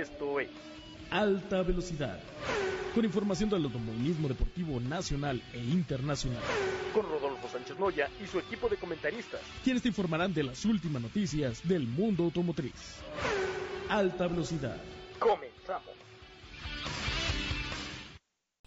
[0.00, 0.48] Esto es
[1.10, 2.18] Alta Velocidad.
[2.94, 6.42] Con información del automovilismo deportivo nacional e internacional.
[6.94, 9.42] Con Rodolfo Sánchez Moya y su equipo de comentaristas.
[9.62, 12.72] Quienes te informarán de las últimas noticias del mundo automotriz.
[13.90, 14.78] Alta Velocidad.
[15.18, 15.92] Comenzamos.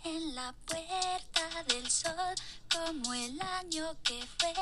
[0.04, 2.36] En la puerta del sol,
[2.72, 4.54] como el año que fue,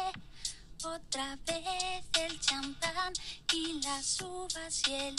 [0.89, 3.11] otra vez el champán
[3.53, 5.15] y las uvas y el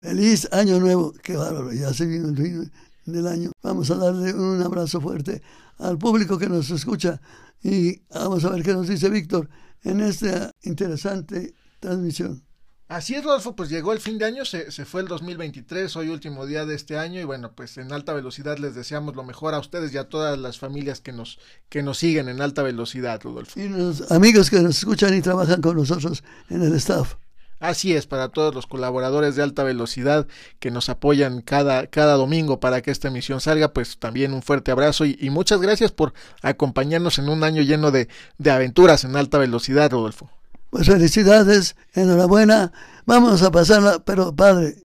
[0.00, 2.72] Feliz año nuevo, qué bárbaro, ya se vino el fin
[3.04, 3.52] del año.
[3.62, 5.42] Vamos a darle un abrazo fuerte
[5.78, 7.20] al público que nos escucha
[7.62, 9.48] y vamos a ver qué nos dice Víctor
[9.82, 12.42] en esta interesante transmisión.
[12.90, 16.08] Así es, Rodolfo, pues llegó el fin de año, se, se, fue el 2023, hoy
[16.08, 19.54] último día de este año y bueno, pues en alta velocidad les deseamos lo mejor
[19.54, 23.20] a ustedes y a todas las familias que nos, que nos siguen en alta velocidad,
[23.22, 23.60] Rodolfo.
[23.60, 27.14] Y los amigos que nos escuchan y trabajan con nosotros en el staff.
[27.60, 30.26] Así es, para todos los colaboradores de alta velocidad
[30.58, 34.72] que nos apoyan cada, cada domingo para que esta emisión salga, pues también un fuerte
[34.72, 39.14] abrazo y, y muchas gracias por acompañarnos en un año lleno de, de aventuras en
[39.14, 40.28] alta velocidad, Rodolfo.
[40.70, 42.70] Pues felicidades, enhorabuena,
[43.04, 44.76] vamos a pasarla, pero padre.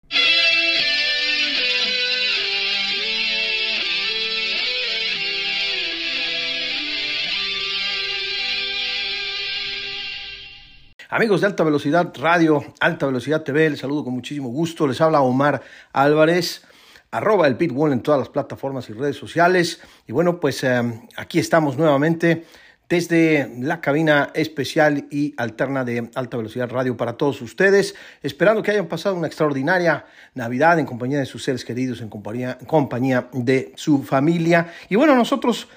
[11.07, 14.87] Amigos de Alta Velocidad Radio, Alta Velocidad TV, les saludo con muchísimo gusto.
[14.87, 15.61] Les habla Omar
[15.93, 16.63] Álvarez,
[17.11, 19.81] arroba el Pitbull en todas las plataformas y redes sociales.
[20.07, 20.81] Y bueno, pues eh,
[21.15, 22.43] aquí estamos nuevamente
[22.89, 28.71] desde la cabina especial y alterna de Alta Velocidad Radio para todos ustedes, esperando que
[28.71, 34.03] hayan pasado una extraordinaria Navidad en compañía de sus seres queridos, en compañía, de su
[34.03, 34.73] familia.
[34.89, 35.67] Y bueno, nosotros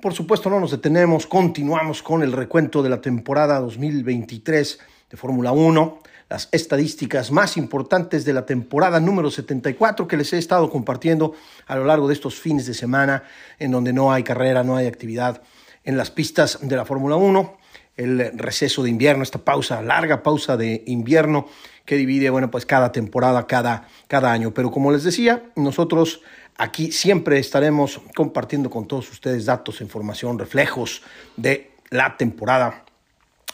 [0.00, 4.78] por supuesto, no nos detenemos, continuamos con el recuento de la temporada 2023
[5.10, 5.98] de Fórmula 1,
[6.28, 11.34] las estadísticas más importantes de la temporada número 74 que les he estado compartiendo
[11.66, 13.24] a lo largo de estos fines de semana,
[13.58, 15.42] en donde no hay carrera, no hay actividad
[15.84, 17.58] en las pistas de la Fórmula 1,
[17.96, 21.48] el receso de invierno, esta pausa, larga pausa de invierno
[21.84, 24.52] que divide, bueno, pues cada temporada, cada, cada año.
[24.54, 26.20] Pero como les decía, nosotros
[26.60, 31.02] Aquí siempre estaremos compartiendo con todos ustedes datos, información, reflejos
[31.36, 32.84] de la temporada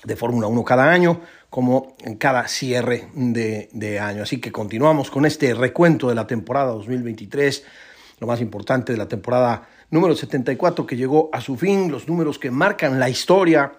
[0.05, 1.21] de Fórmula 1 cada año,
[1.51, 4.23] como en cada cierre de, de, año.
[4.23, 7.65] Así que continuamos con este recuento de la temporada 2023,
[8.21, 12.41] lo más importante de la temporada número 74 que llegó a su fin, los números
[12.41, 13.75] que marcan la historia.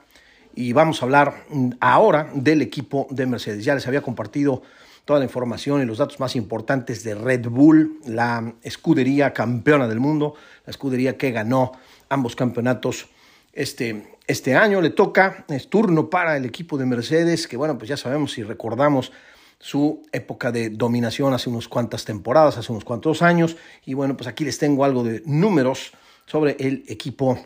[0.56, 1.44] Y vamos a hablar
[1.82, 3.66] ahora del equipo de Mercedes.
[3.66, 4.64] Ya les había compartido
[5.04, 10.00] toda la información y los datos más importantes de Red Bull, la escudería campeona del
[10.00, 11.74] mundo, la escudería que ganó
[12.08, 13.08] ambos campeonatos
[13.52, 14.80] este, este año.
[14.80, 18.44] Le toca, es turno para el equipo de Mercedes, que bueno, pues ya sabemos y
[18.44, 19.12] recordamos
[19.60, 23.58] su época de dominación hace unos cuantas temporadas, hace unos cuantos años.
[23.86, 25.92] Y bueno, pues aquí les tengo algo de números
[26.26, 27.40] sobre el equipo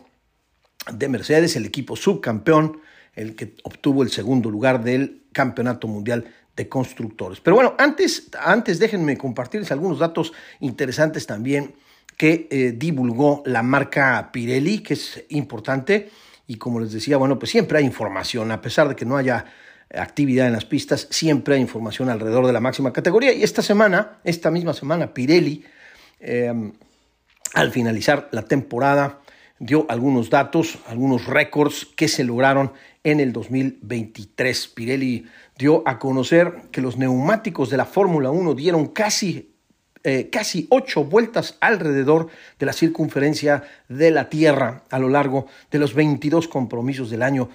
[0.92, 2.80] de Mercedes, el equipo subcampeón,
[3.14, 6.26] el que obtuvo el segundo lugar del Campeonato Mundial
[6.56, 7.40] de constructores.
[7.40, 11.74] Pero bueno, antes, antes déjenme compartirles algunos datos interesantes también
[12.16, 16.10] que eh, divulgó la marca Pirelli, que es importante.
[16.46, 19.46] Y como les decía, bueno, pues siempre hay información, a pesar de que no haya
[19.94, 23.32] actividad en las pistas, siempre hay información alrededor de la máxima categoría.
[23.32, 25.64] Y esta semana, esta misma semana, Pirelli,
[26.20, 26.72] eh,
[27.54, 29.20] al finalizar la temporada,
[29.58, 32.72] dio algunos datos, algunos récords que se lograron
[33.04, 34.68] en el 2023.
[34.68, 35.26] Pirelli
[35.58, 39.52] dio a conocer que los neumáticos de la Fórmula 1 dieron casi,
[40.02, 42.28] eh, casi ocho vueltas alrededor
[42.58, 47.50] de la circunferencia de la Tierra a lo largo de los 22 compromisos del año.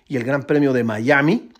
[0.07, 1.51] y el Gran Premio de Miami,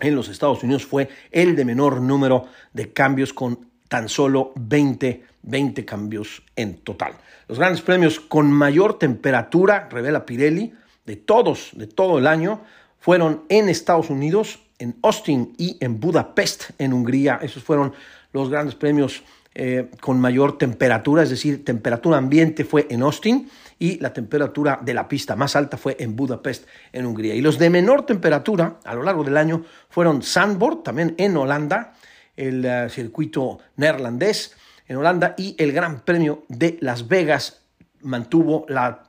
[0.00, 5.24] en los Estados Unidos fue el de menor número de cambios con tan solo 20,
[5.42, 7.14] 20 cambios en total.
[7.46, 10.72] Los grandes premios con mayor temperatura, revela Pirelli,
[11.04, 12.62] de todos, de todo el año,
[12.98, 17.38] fueron en Estados Unidos, en Austin y en Budapest, en Hungría.
[17.42, 17.92] Esos fueron
[18.32, 19.22] los grandes premios
[19.54, 23.48] eh, con mayor temperatura, es decir, temperatura ambiente fue en Austin
[23.78, 27.34] y la temperatura de la pista más alta fue en Budapest, en Hungría.
[27.34, 31.94] Y los de menor temperatura a lo largo del año fueron Sandborg, también en Holanda,
[32.36, 34.56] el eh, circuito neerlandés
[34.88, 37.62] en Holanda y el Gran Premio de Las Vegas
[38.02, 39.04] mantuvo la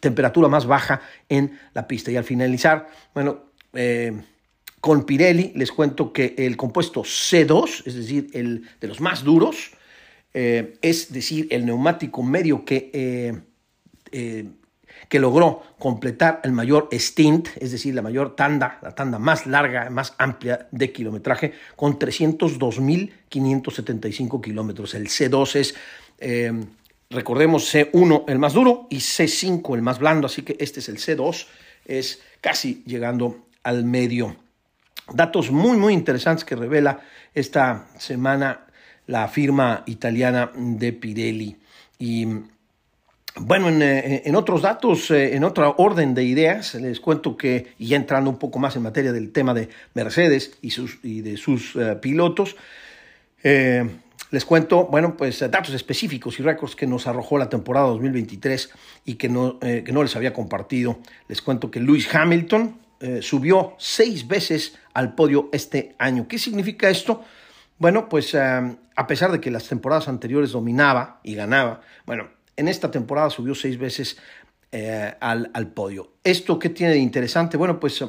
[0.00, 2.10] temperatura más baja en la pista.
[2.10, 4.12] Y al finalizar, bueno, eh,
[4.80, 9.72] con Pirelli les cuento que el compuesto C2, es decir, el de los más duros,
[10.34, 12.90] eh, es decir, el neumático medio que
[14.10, 14.48] eh,
[15.08, 19.88] que logró completar el mayor stint, es decir, la mayor tanda, la tanda más larga,
[19.90, 24.92] más amplia de kilometraje, con 302.575 kilómetros.
[24.94, 25.74] El C2 es,
[26.18, 26.52] eh,
[27.10, 30.98] recordemos, C1 el más duro y C5 el más blando, así que este es el
[30.98, 31.46] C2,
[31.84, 34.36] es casi llegando al medio.
[35.12, 37.00] Datos muy, muy interesantes que revela
[37.34, 38.67] esta semana
[39.08, 41.56] la firma italiana de Pirelli.
[41.98, 42.26] Y
[43.40, 47.88] bueno, eh, en, otros datos, eh, en otra orden de ideas, les cuento que, y
[47.88, 51.36] ya entrando un poco más en materia del tema de Mercedes y, sus, y de
[51.36, 52.56] sus eh, pilotos,
[54.30, 58.70] les cuento, bueno, pues datos específicos y récords que nos arrojó la temporada 2023
[59.06, 60.98] y que no, que no les había compartido.
[61.28, 62.76] Les cuento que Lewis Hamilton
[63.22, 66.26] subió seis veces al podio este año.
[66.28, 67.24] ¿Qué significa esto?
[67.78, 72.90] Bueno, pues a pesar de que las temporadas anteriores dominaba y ganaba, bueno, en esta
[72.90, 74.18] temporada subió seis veces
[74.72, 76.12] eh, al, al, podio.
[76.24, 77.56] ¿Esto qué tiene de interesante?
[77.56, 78.04] Bueno, pues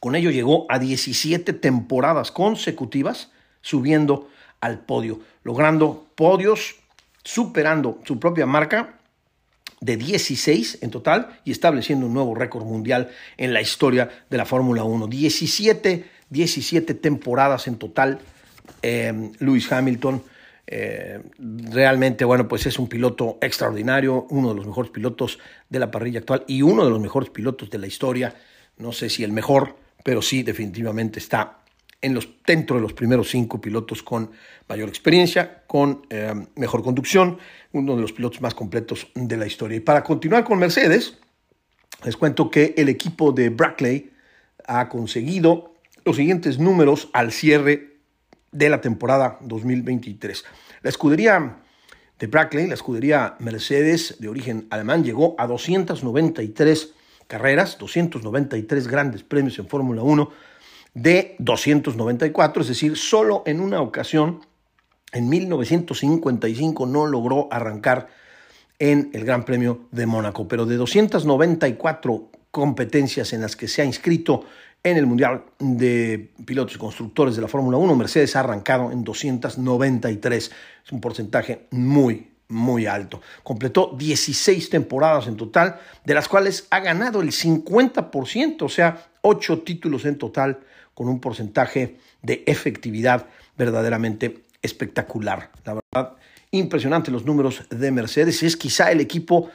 [0.00, 3.30] con ello llegó a 17 temporadas consecutivas
[3.60, 4.28] subiendo
[4.60, 6.76] al podio, logrando podios,
[7.22, 8.94] superando su propia marca
[9.80, 14.44] de 16 en total y estableciendo un nuevo récord mundial en la historia de la
[14.44, 15.06] Fórmula 1.
[15.06, 18.20] 17, 17 temporadas en total.
[18.82, 20.22] Eh, Lewis Hamilton
[20.72, 25.90] eh, realmente, bueno, pues es un piloto extraordinario, uno de los mejores pilotos de la
[25.90, 28.34] parrilla actual y uno de los mejores pilotos de la historia.
[28.78, 31.58] No sé si el mejor, pero sí definitivamente está
[32.00, 34.30] en los, dentro de los primeros cinco pilotos con
[34.68, 37.38] mayor experiencia, con eh, mejor conducción,
[37.72, 39.76] uno de los pilotos más completos de la historia.
[39.76, 41.18] Y para continuar con Mercedes,
[42.04, 44.12] les cuento que el equipo de Brackley
[44.66, 47.90] ha conseguido los siguientes números al cierre
[48.52, 50.44] de la temporada 2023.
[50.82, 51.58] La escudería
[52.18, 56.94] de Brackley, la escudería Mercedes de origen alemán, llegó a 293
[57.26, 60.30] carreras, 293 grandes premios en Fórmula 1
[60.94, 64.40] de 294, es decir, solo en una ocasión,
[65.12, 68.08] en 1955, no logró arrancar
[68.78, 73.84] en el Gran Premio de Mónaco, pero de 294 competencias en las que se ha
[73.84, 74.44] inscrito
[74.82, 79.04] en el Mundial de Pilotos y Constructores de la Fórmula 1, Mercedes ha arrancado en
[79.04, 80.50] 293.
[80.84, 83.20] Es un porcentaje muy, muy alto.
[83.42, 89.60] Completó 16 temporadas en total, de las cuales ha ganado el 50%, o sea, 8
[89.60, 90.60] títulos en total,
[90.94, 95.50] con un porcentaje de efectividad verdaderamente espectacular.
[95.64, 96.16] La verdad,
[96.50, 98.42] impresionante los números de Mercedes.
[98.42, 99.50] Es quizá el equipo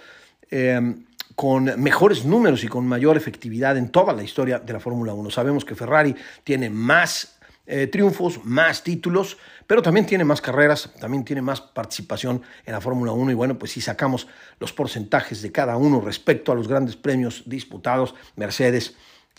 [0.51, 0.95] eh,
[1.35, 5.29] con mejores números y con mayor efectividad en toda la historia de la Fórmula 1.
[5.29, 7.37] Sabemos que Ferrari tiene más
[7.67, 12.79] eh, triunfos, más títulos, pero también tiene más carreras, también tiene más participación en la
[12.79, 14.27] Fórmula 1 y bueno, pues si sacamos
[14.59, 18.95] los porcentajes de cada uno respecto a los grandes premios disputados, Mercedes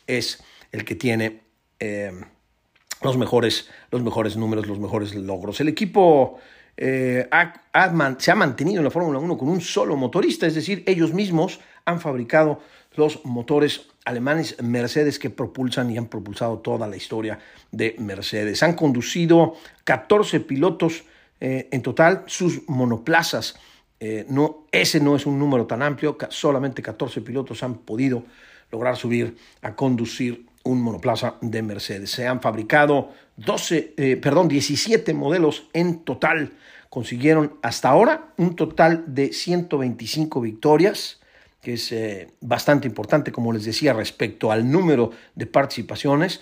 [0.06, 1.42] es el que tiene
[1.78, 2.12] eh,
[3.00, 5.60] los, mejores, los mejores números, los mejores logros.
[5.60, 6.38] El equipo
[6.76, 7.28] eh,
[8.18, 11.60] se ha mantenido en la Fórmula 1 con un solo motorista, es decir, ellos mismos
[11.84, 12.60] han fabricado
[12.96, 17.38] los motores alemanes Mercedes que propulsan y han propulsado toda la historia
[17.70, 18.62] de Mercedes.
[18.62, 21.04] Han conducido 14 pilotos
[21.40, 23.56] eh, en total, sus monoplazas.
[24.00, 28.24] Eh, no, ese no es un número tan amplio, solamente 14 pilotos han podido
[28.70, 32.10] lograr subir a conducir un monoplaza de Mercedes.
[32.10, 36.52] Se han fabricado 12, eh, perdón, 17 modelos en total.
[36.90, 41.20] Consiguieron hasta ahora un total de 125 victorias,
[41.62, 46.40] que es eh, bastante importante, como les decía, respecto al número de participaciones,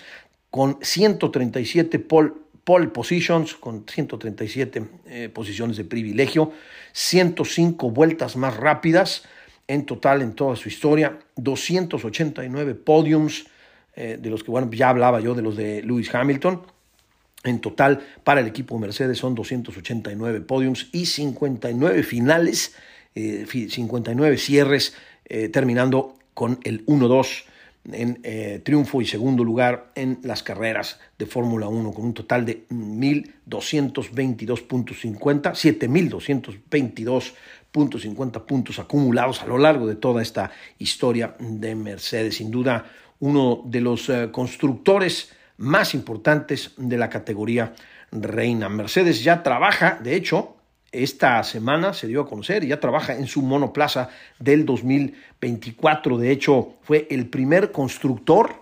[0.51, 2.33] con 137 pole,
[2.65, 6.53] pole positions, con 137 eh, posiciones de privilegio,
[6.93, 9.25] 105 vueltas más rápidas
[9.67, 13.47] en total en toda su historia, 289 podiums,
[13.97, 16.63] eh, de los que, bueno, ya hablaba yo de los de Lewis Hamilton.
[17.45, 22.75] En total, para el equipo Mercedes son 289 podiums y 59 finales,
[23.15, 24.95] 59 eh, cierres,
[25.27, 27.45] eh, terminando con el 1-2
[27.93, 32.67] en triunfo y segundo lugar en las carreras de Fórmula 1, con un total de
[32.71, 42.37] 1.222.50, 7.222.50 puntos acumulados a lo largo de toda esta historia de Mercedes.
[42.37, 42.87] Sin duda,
[43.25, 47.73] uno de los eh, constructores más importantes de la categoría
[48.13, 48.69] reina.
[48.69, 50.57] Mercedes ya trabaja, de hecho,
[50.93, 56.19] esta semana se dio a conocer, ya trabaja en su monoplaza del 2024.
[56.19, 58.57] De hecho, fue el primer constructor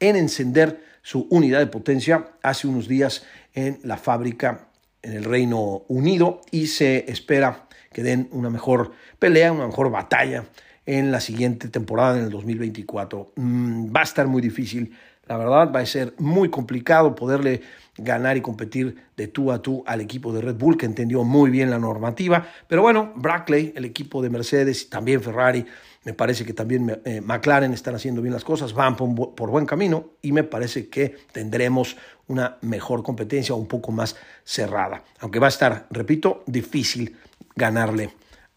[0.00, 3.24] en encender su unidad de potencia hace unos días
[3.54, 4.70] en la fábrica
[5.02, 8.90] en el Reino Unido y se espera que den una mejor
[9.20, 10.46] pelea, una mejor batalla
[10.86, 13.32] en la siguiente temporada, en el 2024.
[13.36, 14.92] Mm, va a estar muy difícil,
[15.26, 17.62] la verdad, va a ser muy complicado poderle
[17.96, 21.50] ganar y competir de tú a tú al equipo de Red Bull, que entendió muy
[21.50, 22.48] bien la normativa.
[22.66, 25.64] Pero bueno, Brackley, el equipo de Mercedes, también Ferrari,
[26.04, 30.12] me parece que también eh, McLaren están haciendo bien las cosas, van por, buen camino
[30.22, 31.96] y me parece que tendremos
[32.26, 35.04] una mejor competencia un poco más cerrada.
[35.18, 37.16] Aunque va a estar, repito, difícil
[37.54, 38.10] ganarle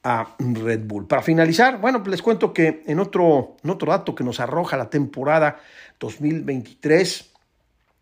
[0.03, 1.07] a Red Bull.
[1.07, 4.89] Para finalizar, bueno, pues les cuento que en otro, otro dato que nos arroja la
[4.89, 5.59] temporada
[5.99, 7.31] 2023,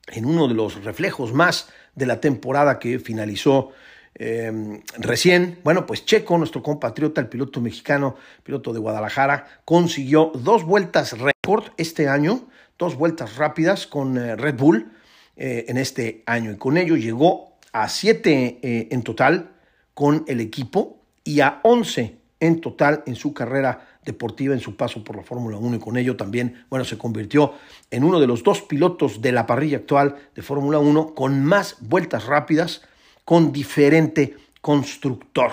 [0.07, 3.71] en uno de los reflejos más de la temporada que finalizó
[4.15, 10.63] em, recién, bueno, pues Checo, nuestro compatriota, el piloto mexicano, piloto de Guadalajara, consiguió dos
[10.63, 14.91] vueltas récord este año, dos vueltas rápidas con eh, Red Bull
[15.37, 19.51] eh, en este año y con ello llegó a siete eh, en total
[19.93, 25.03] con el equipo y a 11 en total en su carrera deportiva, en su paso
[25.03, 27.53] por la Fórmula 1 y con ello también, bueno, se convirtió
[27.91, 31.77] en uno de los dos pilotos de la parrilla actual de Fórmula 1 con más
[31.81, 32.81] vueltas rápidas
[33.25, 35.51] con diferente constructor.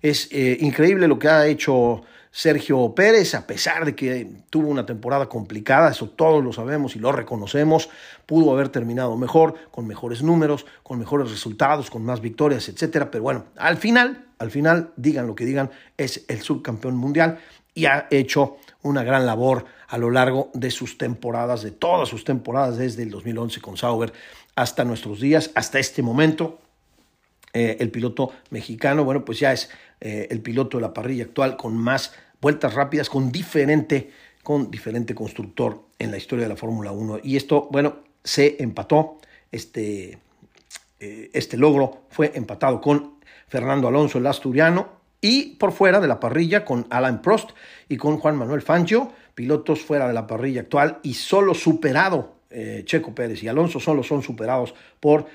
[0.00, 4.86] Es eh, increíble lo que ha hecho Sergio Pérez, a pesar de que tuvo una
[4.86, 7.90] temporada complicada, eso todos lo sabemos y lo reconocemos,
[8.24, 13.10] pudo haber terminado mejor, con mejores números, con mejores resultados, con más victorias, etcétera.
[13.10, 17.38] Pero bueno, al final, al final, digan lo que digan, es el subcampeón mundial
[17.74, 22.24] y ha hecho una gran labor a lo largo de sus temporadas, de todas sus
[22.24, 24.14] temporadas, desde el 2011 con Sauber
[24.56, 26.58] hasta nuestros días, hasta este momento.
[27.52, 29.68] Eh, el piloto mexicano, bueno, pues ya es
[30.00, 34.10] eh, el piloto de la parrilla actual con más vueltas rápidas, con diferente,
[34.42, 37.20] con diferente constructor en la historia de la Fórmula 1.
[37.22, 39.18] Y esto, bueno, se empató,
[39.52, 40.18] este,
[40.98, 43.19] eh, este logro fue empatado con
[43.50, 44.88] Fernando Alonso, el asturiano,
[45.20, 47.50] y por fuera de la parrilla con Alan Prost
[47.90, 52.40] y con Juan Manuel Fangio, pilotos fuera de la parrilla actual y solo superado
[52.84, 55.26] Checo Pérez y Alonso solo son superados por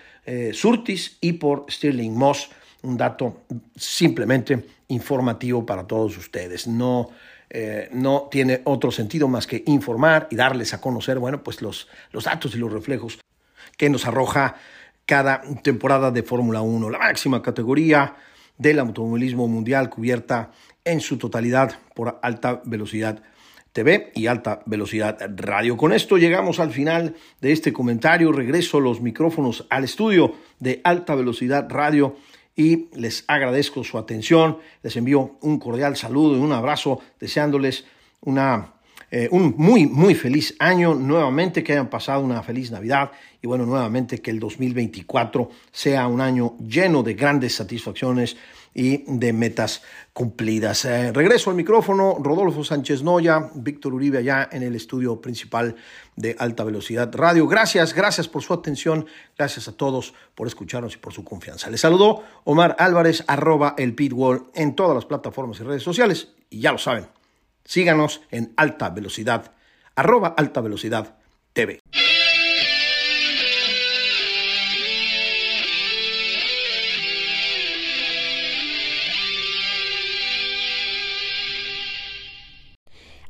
[0.52, 2.50] Surtis y por Stirling Moss
[2.86, 3.42] un dato
[3.76, 6.68] simplemente informativo para todos ustedes.
[6.68, 7.10] No,
[7.50, 11.88] eh, no tiene otro sentido más que informar y darles a conocer, bueno, pues los,
[12.12, 13.20] los datos y los reflejos
[13.78, 14.56] que nos arroja
[15.06, 18.16] cada temporada de Fórmula 1, la máxima categoría
[18.58, 20.52] del automovilismo mundial cubierta
[20.84, 23.22] en su totalidad por alta velocidad
[23.76, 25.76] TV y alta velocidad radio.
[25.76, 28.32] Con esto llegamos al final de este comentario.
[28.32, 32.16] Regreso los micrófonos al estudio de alta velocidad radio
[32.56, 34.60] y les agradezco su atención.
[34.82, 37.86] Les envío un cordial saludo y un abrazo, deseándoles
[38.22, 38.76] una,
[39.12, 43.12] eh, un muy, muy feliz año nuevamente, que hayan pasado una feliz Navidad
[43.46, 48.38] y bueno, nuevamente que el 2024 sea un año lleno de grandes satisfacciones
[48.74, 49.84] y de metas
[50.14, 50.84] cumplidas.
[50.86, 55.76] Eh, regreso al micrófono, Rodolfo Sánchez Noya, Víctor Uribe allá en el estudio principal
[56.16, 57.48] de Alta Velocidad Radio.
[57.48, 59.06] Gracias, gracias por su atención,
[59.38, 61.70] gracias a todos por escucharnos y por su confianza.
[61.70, 66.62] Les saludó Omar Álvarez, arroba el Pitwall en todas las plataformas y redes sociales y
[66.62, 67.06] ya lo saben,
[67.64, 69.52] síganos en Alta Velocidad,
[69.96, 71.18] arroba Alta Velocidad
[71.54, 71.80] TV.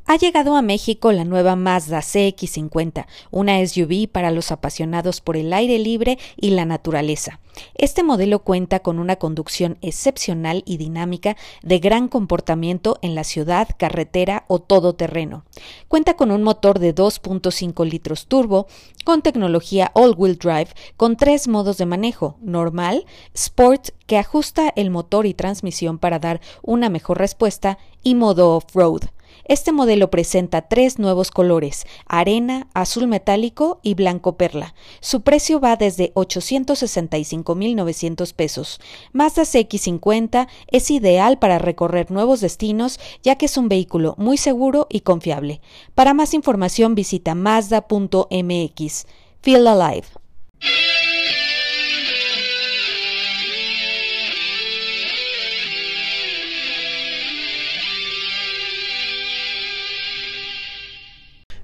[0.08, 5.52] Ha llegado a México la nueva Mazda CX50, una SUV para los apasionados por el
[5.52, 7.40] aire libre y la naturaleza.
[7.74, 13.68] Este modelo cuenta con una conducción excepcional y dinámica de gran comportamiento en la ciudad,
[13.76, 15.44] carretera o todoterreno.
[15.88, 18.68] Cuenta con un motor de 2.5 litros turbo,
[19.04, 25.26] con tecnología all-wheel drive, con tres modos de manejo, normal, sport, que ajusta el motor
[25.26, 29.02] y transmisión para dar una mejor respuesta, y modo off-road.
[29.44, 34.74] Este modelo presenta tres nuevos colores, arena, azul metálico y blanco perla.
[35.00, 38.80] Su precio va desde 865.900 pesos.
[39.12, 44.86] Mazda CX50 es ideal para recorrer nuevos destinos ya que es un vehículo muy seguro
[44.90, 45.60] y confiable.
[45.94, 49.06] Para más información visita mazda.mx.
[49.42, 50.06] Feel Alive.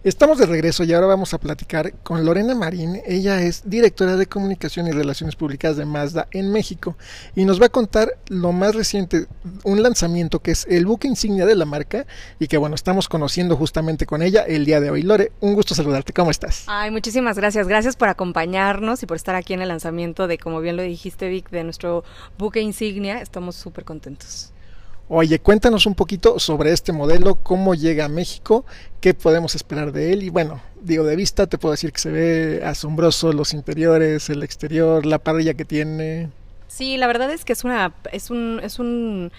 [0.05, 3.01] Estamos de regreso y ahora vamos a platicar con Lorena Marín.
[3.07, 6.97] Ella es directora de Comunicación y Relaciones Públicas de Mazda en México
[7.37, 9.29] y nos va a contar lo más reciente,
[9.63, 12.05] un lanzamiento que es el buque insignia de la marca
[12.41, 15.03] y que bueno, estamos conociendo justamente con ella el día de hoy.
[15.03, 16.13] Lore, un gusto saludarte.
[16.13, 16.65] ¿Cómo estás?
[16.67, 17.69] Ay, muchísimas gracias.
[17.69, 21.29] Gracias por acompañarnos y por estar aquí en el lanzamiento de, como bien lo dijiste,
[21.29, 22.03] Vic, de nuestro
[22.39, 23.23] buque insignia.
[23.23, 24.53] Estamos súper contentos.
[25.15, 28.65] Oye, cuéntanos un poquito sobre este modelo, cómo llega a México,
[29.03, 32.11] qué podemos esperar de él y bueno, digo de vista te puedo decir que se
[32.11, 36.31] ve asombroso los interiores, el exterior, la parrilla que tiene.
[36.67, 39.33] Sí, la verdad es que es una es un es un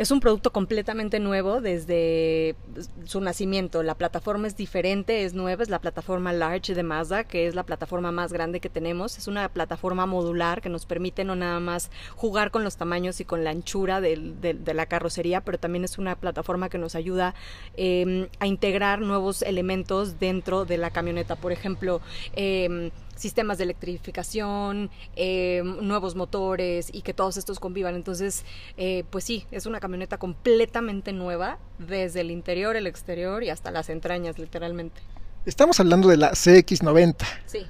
[0.00, 2.56] es un producto completamente nuevo desde
[3.04, 3.82] su nacimiento.
[3.82, 7.64] La plataforma es diferente, es nueva, es la plataforma Large de Mazda, que es la
[7.64, 9.18] plataforma más grande que tenemos.
[9.18, 13.26] Es una plataforma modular que nos permite no nada más jugar con los tamaños y
[13.26, 17.34] con la anchura de, la carrocería, pero también es una plataforma que nos ayuda
[17.76, 21.36] em, a integrar nuevos elementos dentro de la camioneta.
[21.36, 22.00] Por ejemplo,
[22.32, 27.94] eh, sistemas de electrificación, eh, nuevos motores y que todos estos convivan.
[27.94, 28.44] Entonces,
[28.76, 33.70] eh, pues sí, es una camioneta completamente nueva, desde el interior, el exterior y hasta
[33.70, 35.00] las entrañas, literalmente.
[35.44, 37.26] Estamos hablando de la CX90.
[37.46, 37.66] Sí.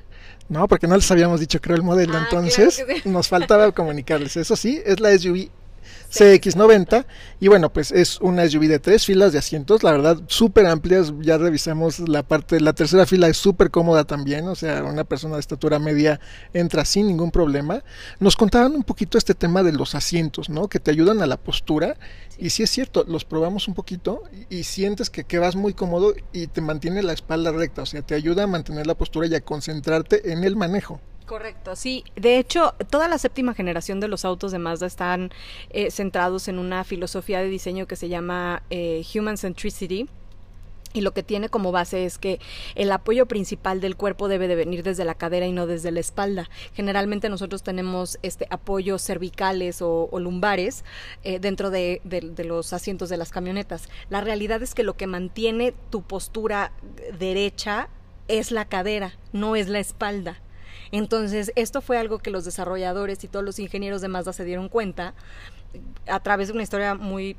[0.49, 2.17] No, porque no les habíamos dicho, creo, el modelo.
[2.17, 4.37] Ah, entonces, nos faltaba comunicarles.
[4.37, 5.49] Eso sí, es la SUV
[6.11, 7.07] CX90
[7.39, 11.13] y bueno pues es una SUV de tres filas de asientos la verdad súper amplias
[11.21, 15.35] ya revisamos la parte la tercera fila es súper cómoda también o sea una persona
[15.35, 16.21] de estatura media
[16.53, 17.83] entra sin ningún problema.
[18.19, 21.37] Nos contaban un poquito este tema de los asientos no que te ayudan a la
[21.37, 21.97] postura
[22.39, 26.15] y sí es cierto los probamos un poquito y, sientes que, que vas muy cómodo
[26.33, 29.35] y te mantiene la espalda recta o sea te ayuda a mantener la postura y
[29.35, 32.03] a concentrarte en el manejo Correcto, sí.
[32.17, 35.31] De hecho, toda la séptima generación de los autos de Mazda están
[35.69, 40.09] eh, centrados en una filosofía de diseño que se llama eh, Human Centricity.
[40.93, 42.41] Y lo que tiene como base es que
[42.75, 46.01] el apoyo principal del cuerpo debe de venir desde la cadera y no desde la
[46.01, 46.51] espalda.
[46.75, 50.85] Generalmente nosotros tenemos este apoyos cervicales o, lumbares
[51.23, 53.89] eh, dentro de, de, los asientos de las camionetas.
[54.09, 56.73] La realidad es que lo que mantiene tu postura
[57.21, 57.89] derecha
[58.27, 60.41] es la cadera, no es la espalda.
[60.93, 64.69] Entonces, esto fue algo que los desarrolladores y todos los ingenieros de Mazda se dieron
[64.69, 65.15] cuenta
[66.07, 67.37] a través de una historia muy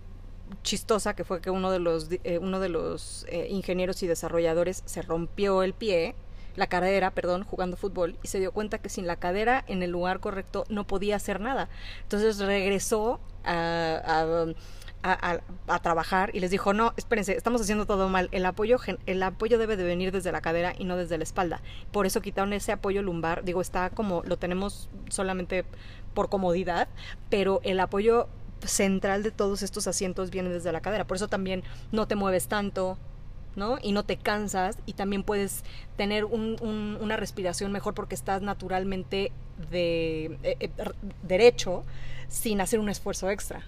[0.64, 4.84] chistosa que fue que uno de los eh, uno de los eh, ingenieros y desarrolladores
[4.86, 6.14] se rompió el pie
[6.56, 9.92] la cadera, perdón, jugando fútbol y se dio cuenta que sin la cadera en el
[9.92, 11.70] lugar correcto no podía hacer nada.
[12.04, 14.46] Entonces regresó a a,
[15.82, 19.78] trabajar y les dijo, no, espérense, estamos haciendo todo mal, el apoyo, el apoyo debe
[19.78, 21.62] de venir desde la cadera y no desde la espalda.
[21.92, 25.66] Por eso quitaron ese apoyo lumbar, digo, está como, lo tenemos solamente
[26.14, 26.88] por comodidad,
[27.30, 28.28] pero el apoyo
[28.64, 32.48] central de todos estos asientos viene desde la cadera, por eso también no te mueves
[32.48, 32.98] tanto,
[33.56, 33.78] ¿no?
[33.82, 35.64] Y no te cansas y también puedes
[35.98, 39.32] tener una respiración mejor porque estás naturalmente
[39.70, 40.70] de, eh, eh,
[41.24, 41.84] derecho
[42.28, 43.64] sin hacer un esfuerzo extra.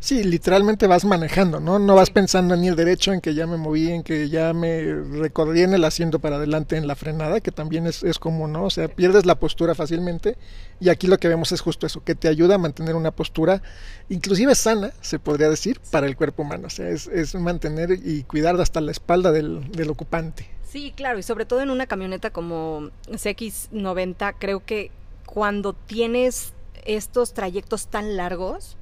[0.00, 1.80] Sí, literalmente vas manejando, ¿no?
[1.80, 4.94] No vas pensando ni el derecho, en que ya me moví, en que ya me
[4.94, 8.64] recorrí en el asiento para adelante en la frenada, que también es, es común, ¿no?
[8.64, 10.36] O sea, pierdes la postura fácilmente
[10.78, 13.60] y aquí lo que vemos es justo eso, que te ayuda a mantener una postura
[14.08, 16.68] inclusive sana, se podría decir, para el cuerpo humano.
[16.68, 20.48] O sea, es, es mantener y cuidar hasta la espalda del, del ocupante.
[20.70, 24.92] Sí, claro, y sobre todo en una camioneta como CX90, creo que
[25.26, 26.52] cuando tienes
[26.84, 28.76] estos trayectos tan largos,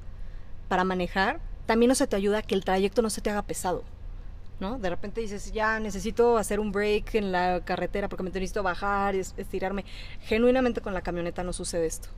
[0.67, 3.41] para manejar, también no se te ayuda a que el trayecto no se te haga
[3.41, 3.83] pesado.
[4.59, 4.79] ¿no?
[4.79, 9.15] De repente dices, ya necesito hacer un break en la carretera porque me necesito bajar,
[9.15, 9.85] estirarme.
[10.21, 12.09] Genuinamente con la camioneta no sucede esto.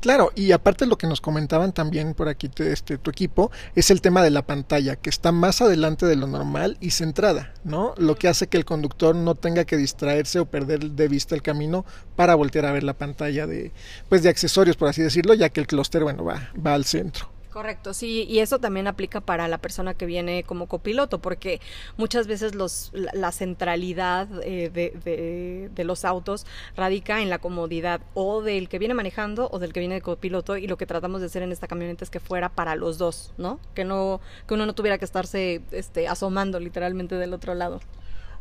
[0.00, 4.00] Claro, y aparte lo que nos comentaban también por aquí este, tu equipo, es el
[4.00, 7.94] tema de la pantalla, que está más adelante de lo normal y centrada, ¿no?
[7.96, 11.42] Lo que hace que el conductor no tenga que distraerse o perder de vista el
[11.42, 11.84] camino
[12.16, 13.72] para voltear a ver la pantalla de,
[14.08, 17.37] pues, de accesorios, por así decirlo, ya que el clúster, bueno, va, va al centro.
[17.50, 21.62] Correcto, sí, y eso también aplica para la persona que viene como copiloto, porque
[21.96, 26.44] muchas veces los, la, centralidad eh, de, de, los autos
[26.76, 30.58] radica en la comodidad o del que viene manejando o del que viene de copiloto,
[30.58, 33.32] y lo que tratamos de hacer en esta camioneta es que fuera para los dos,
[33.38, 33.60] ¿no?
[33.74, 37.80] Que no que uno no tuviera que estarse este, asomando literalmente del otro lado.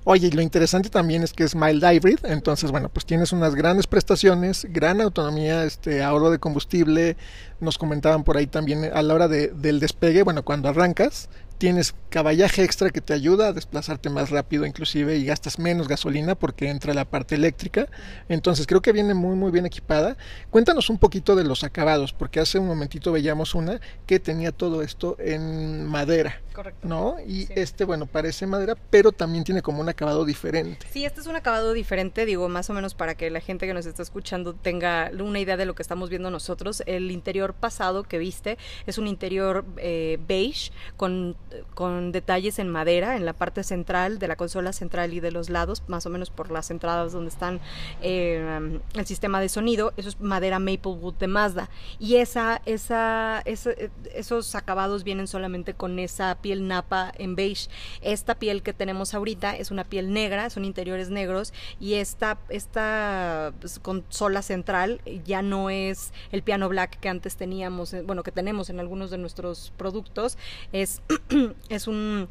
[0.09, 3.55] Oye, y lo interesante también es que es mild hybrid, entonces bueno, pues tienes unas
[3.55, 7.17] grandes prestaciones, gran autonomía, este ahorro de combustible,
[7.59, 11.93] nos comentaban por ahí también a la hora de, del despegue, bueno, cuando arrancas, tienes
[12.09, 16.69] caballaje extra que te ayuda a desplazarte más rápido inclusive y gastas menos gasolina porque
[16.69, 17.87] entra la parte eléctrica.
[18.29, 20.15] Entonces creo que viene muy muy bien equipada.
[20.51, 24.83] Cuéntanos un poquito de los acabados porque hace un momentito veíamos una que tenía todo
[24.83, 26.41] esto en madera.
[26.57, 26.87] Correcto.
[26.87, 27.17] ¿No?
[27.23, 30.87] Y este, bueno, parece madera, pero también tiene como un acabado diferente.
[30.89, 33.75] Sí, este es un acabado diferente, digo, más o menos para que la gente que
[33.75, 36.81] nos está escuchando tenga una idea de lo que estamos viendo nosotros.
[36.87, 41.35] El interior pasado que viste es un interior eh, beige con
[41.73, 45.49] con detalles en madera en la parte central de la consola central y de los
[45.49, 47.59] lados, más o menos por las entradas donde están
[48.01, 49.93] eh, el sistema de sonido.
[49.97, 51.69] Eso es madera Maplewood de Mazda.
[51.99, 57.69] Y esa, esa, esos acabados vienen solamente con esa napa en beige.
[58.01, 63.53] Esta piel que tenemos ahorita es una piel negra, son interiores negros y esta, esta
[63.59, 68.31] pues, consola central ya no es el piano black que antes teníamos, eh, bueno, que
[68.31, 70.37] tenemos en algunos de nuestros productos,
[70.71, 71.01] es
[71.69, 72.29] es un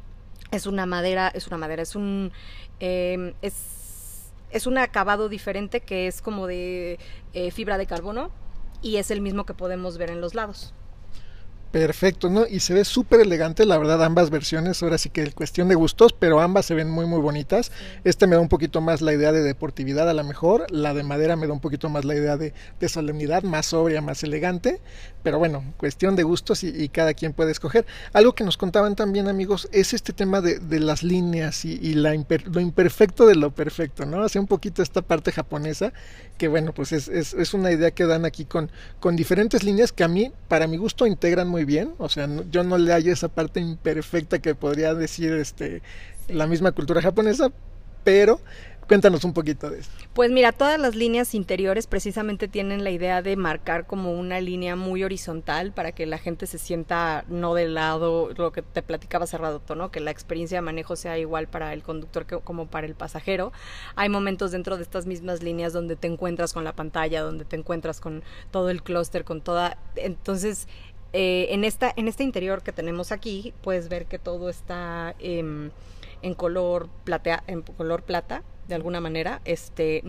[0.52, 2.32] es una madera, es una madera, es un
[2.80, 6.98] em, es, es un acabado diferente que es como de
[7.34, 8.30] eh, fibra de carbono
[8.82, 10.74] y es el mismo que podemos ver en los lados.
[11.72, 12.46] Perfecto, ¿no?
[12.46, 14.82] Y se ve súper elegante, la verdad, ambas versiones.
[14.82, 17.70] Ahora sí que es cuestión de gustos, pero ambas se ven muy, muy bonitas.
[18.04, 20.70] Este me da un poquito más la idea de deportividad, a lo mejor.
[20.70, 22.54] La de madera me da un poquito más la idea de,
[22.88, 24.80] solemnidad, más sobria, más elegante.
[25.22, 27.84] Pero bueno, cuestión de gustos y, cada quien puede escoger.
[28.12, 32.60] Algo que nos contaban también, amigos, es este tema de, las líneas y, la lo
[32.60, 34.22] imperfecto de lo perfecto, ¿no?
[34.22, 35.92] Hace un poquito esta parte japonesa,
[36.38, 39.92] que bueno, pues es, es, es una idea que dan aquí con, con diferentes líneas
[39.92, 43.12] que a mí, para mi gusto, integran muy bien, o sea, yo no le hallo
[43.12, 45.82] esa parte imperfecta que podría decir este
[46.28, 47.52] la misma cultura japonesa,
[48.02, 48.40] pero
[48.88, 49.90] Cuéntanos un poquito de eso.
[50.14, 54.76] Pues mira, todas las líneas interiores precisamente tienen la idea de marcar como una línea
[54.76, 59.24] muy horizontal para que la gente se sienta no del lado, lo que te platicaba
[59.24, 59.90] hace rato, ¿no?
[59.90, 63.52] Que la experiencia de manejo sea igual para el conductor que, como para el pasajero.
[63.96, 67.56] Hay momentos dentro de estas mismas líneas donde te encuentras con la pantalla, donde te
[67.56, 69.78] encuentras con todo el clúster, con toda...
[69.96, 70.68] Entonces,
[71.18, 75.70] eh, en, esta, en este interior que tenemos aquí, puedes ver que todo está em,
[76.20, 79.40] en color platea, en color plata, de alguna manera.
[79.46, 80.04] Este,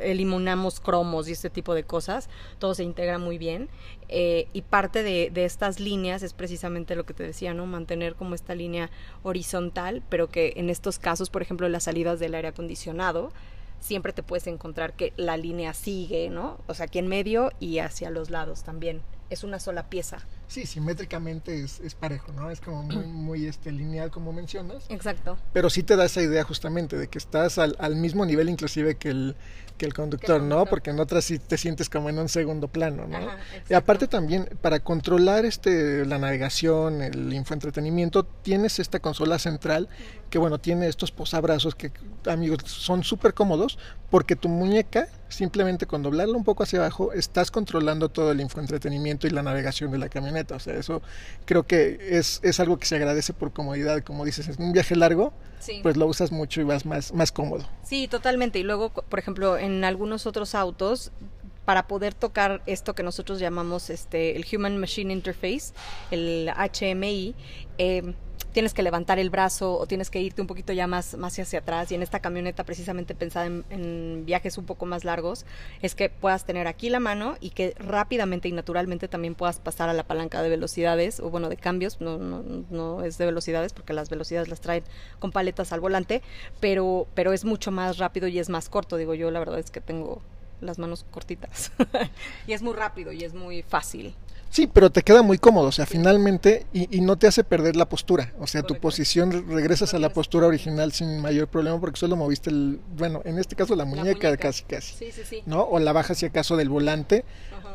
[0.00, 2.28] eliminamos cromos y este tipo de cosas.
[2.60, 3.70] Todo se integra muy bien.
[4.08, 7.66] Eh, y parte de, de, estas líneas es precisamente lo que te decía, ¿no?
[7.66, 8.88] Mantener como esta línea
[9.24, 13.32] horizontal, pero que en estos casos, por ejemplo, las salidas del aire acondicionado,
[13.80, 16.60] siempre te puedes encontrar que la línea sigue, ¿no?
[16.68, 19.02] O sea, aquí en medio y hacia los lados también.
[19.32, 20.18] Es una sola pieza.
[20.46, 22.50] Sí, simétricamente es, es parejo, ¿no?
[22.50, 24.84] Es como muy, muy este, lineal, como mencionas.
[24.90, 25.38] Exacto.
[25.54, 28.96] Pero sí te da esa idea justamente de que estás al, al mismo nivel inclusive
[28.96, 29.34] que el,
[29.82, 30.64] que el conductor, ¿no?
[30.64, 33.18] Porque en otras sí te sientes como en un segundo plano, ¿no?
[33.68, 39.88] y aparte también, para controlar este la navegación, el infoentretenimiento, tienes esta consola central
[40.30, 41.90] que, bueno, tiene estos posabrazos que,
[42.26, 43.76] amigos, son súper cómodos
[44.08, 49.26] porque tu muñeca, simplemente con doblarla un poco hacia abajo, estás controlando todo el infoentretenimiento
[49.26, 50.54] y la navegación de la camioneta.
[50.54, 51.02] O sea, eso
[51.44, 54.00] creo que es, es algo que se agradece por comodidad.
[54.04, 55.32] Como dices, es un viaje largo,
[55.82, 57.64] pues lo usas mucho y vas más, más cómodo.
[57.82, 58.58] Sí, totalmente.
[58.58, 61.12] Y luego, por ejemplo, en algunos otros autos
[61.64, 65.72] para poder tocar esto que nosotros llamamos este el Human Machine Interface,
[66.10, 67.34] el HMI,
[67.78, 68.14] eh,
[68.52, 71.60] tienes que levantar el brazo o tienes que irte un poquito ya más, más hacia
[71.60, 75.46] atrás y en esta camioneta precisamente pensada en, viajes un poco más largos
[75.80, 79.88] es que puedas tener aquí la mano y que rápidamente y naturalmente también puedas pasar
[79.88, 83.72] a la palanca de velocidades o bueno de cambios no, no, no es de velocidades
[83.72, 84.84] porque las velocidades las traen
[85.18, 86.22] con paletas al volante
[86.60, 88.96] pero pero es mucho más rápido y es más corto.
[88.96, 90.22] Digo yo la verdad es que tengo
[90.60, 91.72] las manos cortitas
[92.46, 94.14] y es muy rápido y es muy fácil
[94.52, 97.74] Sí, pero te queda muy cómodo, o sea, finalmente, y, y no te hace perder
[97.74, 101.98] la postura, o sea, tu posición regresas a la postura original sin mayor problema porque
[101.98, 105.42] solo moviste el, bueno, en este caso la muñeca, casi casi, sí, sí, sí.
[105.46, 105.62] ¿no?
[105.62, 107.24] O la bajas si acaso del volante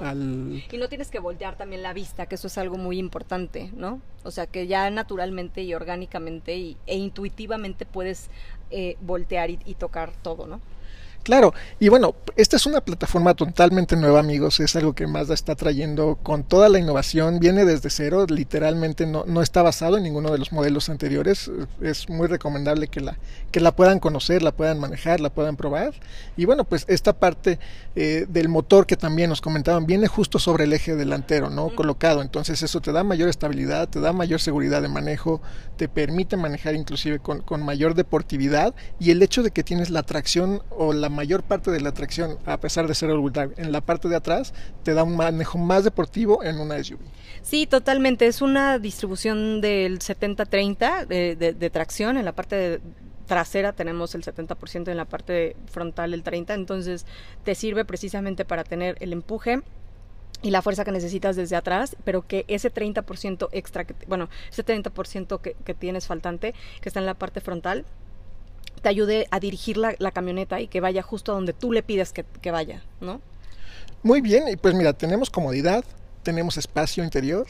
[0.01, 0.63] al...
[0.71, 3.99] Y no tienes que voltear también la vista, que eso es algo muy importante, ¿no?
[4.23, 8.29] O sea, que ya naturalmente y orgánicamente y, e intuitivamente puedes
[8.69, 10.61] eh, voltear y, y tocar todo, ¿no?
[11.27, 15.55] Claro, y bueno, esta es una plataforma totalmente nueva, amigos, es algo que Mazda está
[15.55, 20.31] trayendo con toda la innovación, viene desde cero, literalmente no, no está basado en ninguno
[20.31, 23.17] de los modelos anteriores, es muy recomendable que la,
[23.51, 25.95] que la puedan conocer, la puedan manejar, la puedan probar,
[26.37, 27.59] y bueno, pues esta parte
[27.97, 31.75] eh, del motor que también nos comentaban viene justo sobre el eje delantero, ¿no?
[31.75, 35.41] Colocado, entonces eso te da mayor estabilidad, te da mayor seguridad de manejo,
[35.75, 40.03] te permite manejar inclusive con, con mayor deportividad, y el hecho de que tienes la
[40.03, 43.71] tracción o la mayor parte de la tracción, a pesar de ser all drive, en
[43.71, 44.53] la parte de atrás,
[44.83, 46.99] te da un manejo más deportivo en una SUV.
[47.41, 48.27] Sí, totalmente.
[48.27, 52.17] Es una distribución del 70-30 de, tracción.
[52.17, 52.79] En la parte
[53.25, 56.53] trasera tenemos el 70%, en la parte frontal el 30%.
[56.53, 57.05] Entonces
[57.43, 59.61] te sirve precisamente para tener el empuje
[60.43, 65.41] y la fuerza que necesitas desde atrás, pero que ese 30% extra, bueno, ese 30%
[65.41, 67.85] que, que tienes faltante, que está en la parte frontal,
[68.87, 71.83] te ayude a dirigir la, la, camioneta y que vaya justo a donde tú le
[71.83, 73.19] pides que, que, vaya, ¿no?
[74.01, 75.83] Muy bien, y pues mira, tenemos comodidad,
[76.23, 77.45] tenemos espacio interior,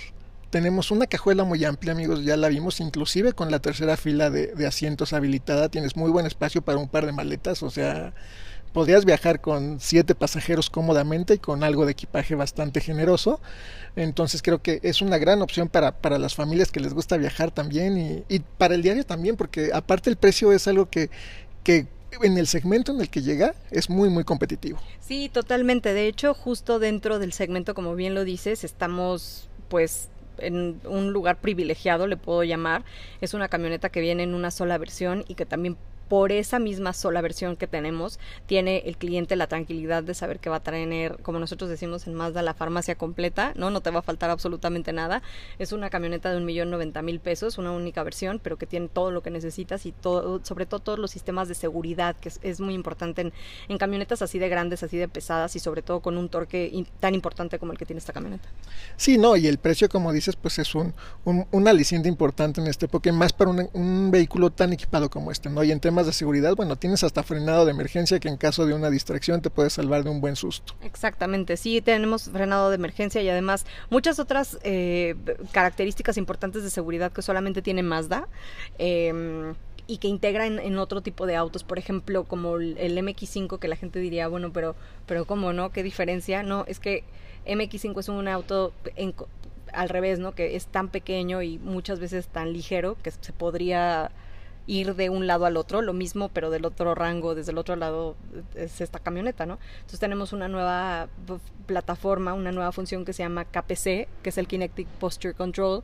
[0.49, 4.47] tenemos una cajuela muy amplia, amigos, ya la vimos, inclusive con la tercera fila de,
[4.47, 8.15] de asientos habilitada, tienes muy buen espacio para un par de maletas, o sea,
[8.77, 13.41] podrías viajar con siete pasajeros cómodamente y con algo de equipaje bastante generoso.
[13.95, 17.49] Entonces creo que es una gran opción para, para las familias que les gusta viajar
[17.49, 21.09] también y, y para el diario también, porque aparte el precio es algo que,
[21.63, 21.87] que
[22.21, 24.77] en el segmento en el que llega es muy muy competitivo.
[24.99, 25.95] Sí, totalmente.
[25.95, 31.41] De hecho, justo dentro del segmento, como bien lo dices, estamos pues en un lugar
[31.41, 32.85] privilegiado, le puedo llamar.
[33.21, 36.93] Es una camioneta que viene en una sola versión y que también por esa misma
[36.93, 41.17] sola versión que tenemos, tiene el cliente la tranquilidad de saber que va a tener,
[41.21, 43.69] como nosotros decimos en Mazda, la farmacia completa, ¿no?
[43.69, 45.21] No te va a faltar absolutamente nada.
[45.59, 48.87] Es una camioneta de un millón noventa mil pesos, una única versión, pero que tiene
[48.87, 52.59] todo lo que necesitas y todo, sobre todo todos los sistemas de seguridad, que es,
[52.59, 53.33] muy importante en,
[53.67, 57.13] en, camionetas así de grandes, así de pesadas y sobre todo con un torque tan
[57.13, 58.47] importante como el que tiene esta camioneta.
[58.95, 60.93] Sí, no, y el precio, como dices, pues es un,
[61.25, 65.31] un, un aliciente importante en este, porque más para un, un vehículo tan equipado como
[65.31, 65.63] este, ¿no?
[65.63, 68.73] Y en temas de seguridad, bueno, tienes hasta frenado de emergencia que en caso de
[68.73, 70.73] una distracción te puede salvar de un buen susto.
[70.81, 75.15] Exactamente, sí, tenemos frenado de emergencia y además muchas otras eh,
[75.51, 78.27] características importantes de seguridad que solamente tiene Mazda.
[78.77, 79.53] Eh,
[79.89, 83.69] y que integra en, otro tipo de autos, por ejemplo, como el, el, MX5, que
[83.69, 85.71] la gente diría, bueno, pero, pero ¿cómo no?
[85.71, 86.43] ¿Qué diferencia?
[86.43, 87.05] No, es que
[87.47, 88.73] MX5 es un auto
[89.73, 90.33] al revés, ¿no?
[90.33, 94.11] Que es tan pequeño y muchas veces tan ligero que se podría
[94.67, 97.75] ir de un lado al otro, lo mismo pero del otro rango, desde el otro
[97.75, 98.15] lado
[98.53, 99.57] es esta camioneta, ¿no?
[99.77, 101.07] Entonces tenemos una nueva
[101.65, 105.83] plataforma, una nueva función que se llama KPC, que es el Kinetic Posture Control,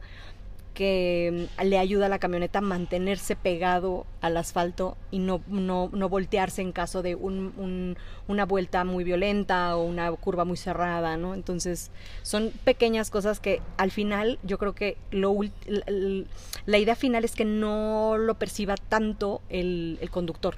[0.74, 6.10] que le ayuda a la camioneta a mantenerse pegado al asfalto y no, no, no
[6.10, 11.18] voltearse en caso de un, un, una vuelta muy violenta o una curva muy cerrada,
[11.18, 11.34] ¿no?
[11.34, 11.92] Entonces,
[12.24, 16.26] son pequeñas cosas que al final yo creo que lo, la,
[16.66, 20.56] la idea final es que no lo perciba tanto el, el conductor.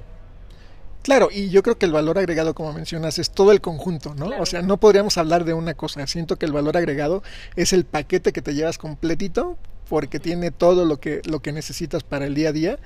[1.01, 4.25] Claro, y yo creo que el valor agregado, como mencionas, es todo el conjunto, ¿no?
[4.25, 4.41] Claro.
[4.41, 6.07] O sea, no podríamos hablar de una cosa.
[6.07, 7.21] Siento que el valor agregado
[7.55, 9.55] es el paquete que te llevas completito
[9.87, 12.79] porque tiene todo lo que, lo que necesitas para el día a día.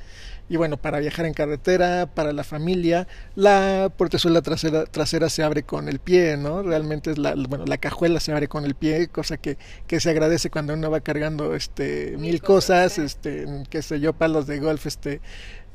[0.52, 5.62] Y bueno, para viajar en carretera, para la familia, la portezuela trasera, trasera se abre
[5.62, 6.64] con el pie, ¿no?
[6.64, 10.10] Realmente es la, bueno, la cajuela se abre con el pie, cosa que, que se
[10.10, 14.48] agradece cuando uno va cargando este mil, mil cosas, cosas, este, qué sé yo, palos
[14.48, 15.22] de golf, este,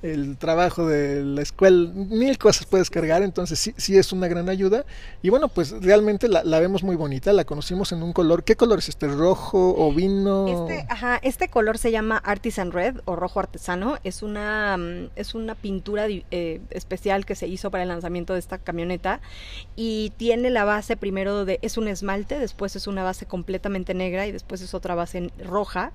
[0.05, 4.51] el trabajo de la escuela, mil cosas puedes cargar, entonces sí, sí es una gran
[4.51, 4.85] ayuda.
[5.23, 8.45] Y bueno, pues realmente la, la, vemos muy bonita, la conocimos en un color.
[8.45, 9.09] ¿Qué color es este?
[9.09, 10.69] ¿Rojo o vino?
[10.69, 13.97] Este, ajá, este color se llama Artisan Red o rojo artesano.
[14.05, 18.41] Es una, mm, es una pintura eh, especial que se hizo para el lanzamiento de
[18.41, 19.23] esta camioneta
[19.75, 24.27] y tiene la base primero de, es un esmalte, después es una base completamente negra
[24.27, 25.93] y después es otra base roja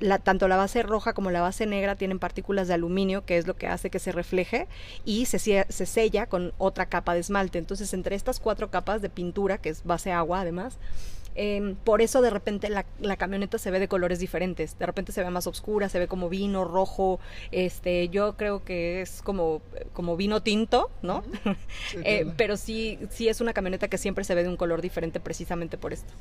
[0.00, 3.46] la, tanto la base roja como la base negra tienen partículas de aluminio, que es
[3.46, 4.68] lo que hace que se refleje,
[5.04, 7.58] y se, se sella con otra capa de esmalte.
[7.58, 10.78] Entonces, entre estas cuatro capas de pintura, que es base agua además,
[11.40, 14.76] eh, por eso de repente la, la, camioneta se ve de colores diferentes.
[14.76, 17.20] De repente se ve más oscura, se ve como vino rojo.
[17.52, 21.22] Este, yo creo que es como, como vino tinto, ¿no?
[21.90, 24.82] Sí, eh, pero sí, sí es una camioneta que siempre se ve de un color
[24.82, 26.12] diferente precisamente por esto.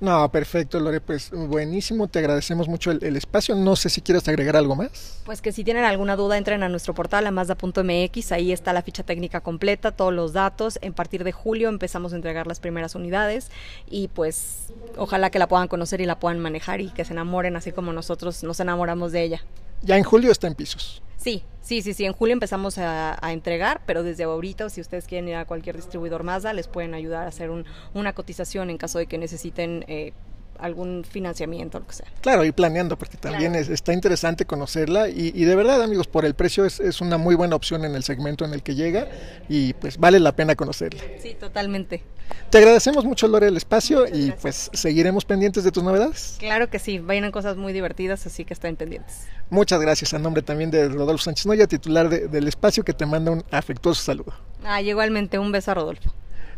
[0.00, 3.54] No, perfecto, Lore, pues buenísimo, te agradecemos mucho el, el, espacio.
[3.54, 5.22] No sé si quieres agregar algo más.
[5.24, 8.82] Pues que si tienen alguna duda, entren a nuestro portal, a Mazda.mx, ahí está la
[8.82, 10.78] ficha técnica completa, todos los datos.
[10.82, 13.50] En partir de julio empezamos a entregar las primeras unidades
[13.88, 14.66] y pues
[14.98, 17.92] ojalá que la puedan conocer y la puedan manejar y que se enamoren así como
[17.94, 19.42] nosotros nos enamoramos de ella.
[19.82, 21.02] Ya en julio está en pisos.
[21.16, 22.04] Sí, sí, sí, sí.
[22.04, 25.76] En julio empezamos a, a, entregar, pero desde ahorita, si ustedes quieren ir a cualquier
[25.76, 29.84] distribuidor Mazda, les pueden ayudar a hacer un, una cotización en caso de que necesiten
[29.88, 30.12] eh,
[30.60, 32.06] algún financiamiento, lo que sea.
[32.20, 33.64] Claro, ir planeando, porque también claro.
[33.64, 37.18] es, está interesante conocerla y, y, de verdad, amigos, por el precio es, es, una
[37.18, 39.08] muy buena opción en el segmento en el que llega
[39.48, 41.02] y pues vale la pena conocerla.
[41.20, 42.02] Sí, totalmente.
[42.50, 44.40] Te agradecemos mucho, Lore, el espacio Muchas y gracias.
[44.42, 46.36] pues seguiremos pendientes de tus novedades.
[46.38, 49.26] Claro que sí, vayan cosas muy divertidas, así que estén pendientes.
[49.50, 53.06] Muchas gracias, a nombre también de Rodolfo Sánchez Noya, titular de, del espacio, que te
[53.06, 54.32] manda un afectuoso saludo.
[54.64, 56.12] Ah, igualmente, un beso a Rodolfo.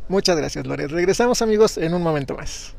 [0.08, 0.88] Muchas gracias, Lore.
[0.88, 2.74] Regresamos, amigos, en un momento más.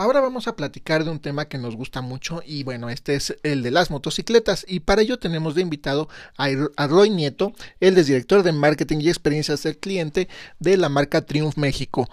[0.00, 3.36] Ahora vamos a platicar de un tema que nos gusta mucho y bueno, este es
[3.42, 6.08] el de las motocicletas y para ello tenemos de invitado
[6.38, 10.26] a Roy Nieto, él es director de marketing y experiencias del cliente
[10.58, 12.08] de la marca Triumph México.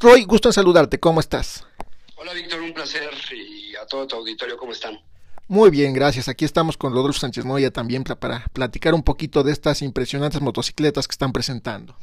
[0.00, 1.64] Roy, gusto en saludarte, ¿cómo estás?
[2.16, 4.98] Hola Víctor, un placer y a todo tu auditorio, ¿cómo están?
[5.46, 6.26] Muy bien, gracias.
[6.26, 11.06] Aquí estamos con Rodolfo Sánchez Noya también para platicar un poquito de estas impresionantes motocicletas
[11.06, 11.96] que están presentando.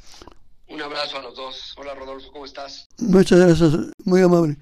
[0.69, 1.73] Un abrazo a los dos.
[1.75, 2.87] Hola Rodolfo, ¿cómo estás?
[2.99, 3.73] Muchas gracias,
[4.05, 4.55] muy amable.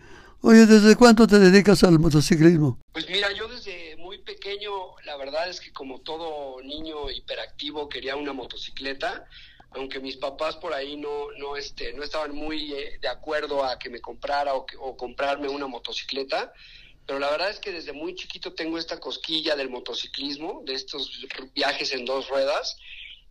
[0.46, 2.78] Oye, ¿desde cuánto te dedicas al motociclismo?
[2.92, 4.70] Pues mira, yo desde muy pequeño,
[5.06, 9.26] la verdad es que como todo niño hiperactivo quería una motocicleta,
[9.70, 13.80] aunque mis papás por ahí no, no, este, no estaban muy eh, de acuerdo a
[13.80, 16.52] que me comprara o, que, o comprarme una motocicleta,
[17.08, 21.26] pero la verdad es que desde muy chiquito tengo esta cosquilla del motociclismo, de estos
[21.56, 22.76] viajes en dos ruedas,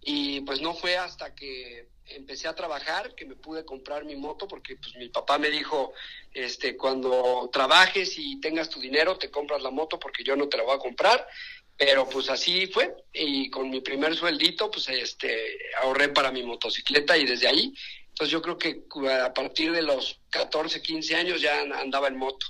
[0.01, 4.47] y pues no fue hasta que empecé a trabajar que me pude comprar mi moto
[4.49, 5.93] porque pues mi papá me dijo
[6.33, 10.57] este cuando trabajes y tengas tu dinero te compras la moto porque yo no te
[10.57, 11.27] la voy a comprar
[11.79, 12.95] pero pues así fue.
[13.13, 15.37] Y con mi primer sueldito pues este
[15.83, 17.75] ahorré para mi motocicleta y desde ahí
[18.09, 22.47] entonces yo creo que a partir de los 14 15 años ya andaba en moto.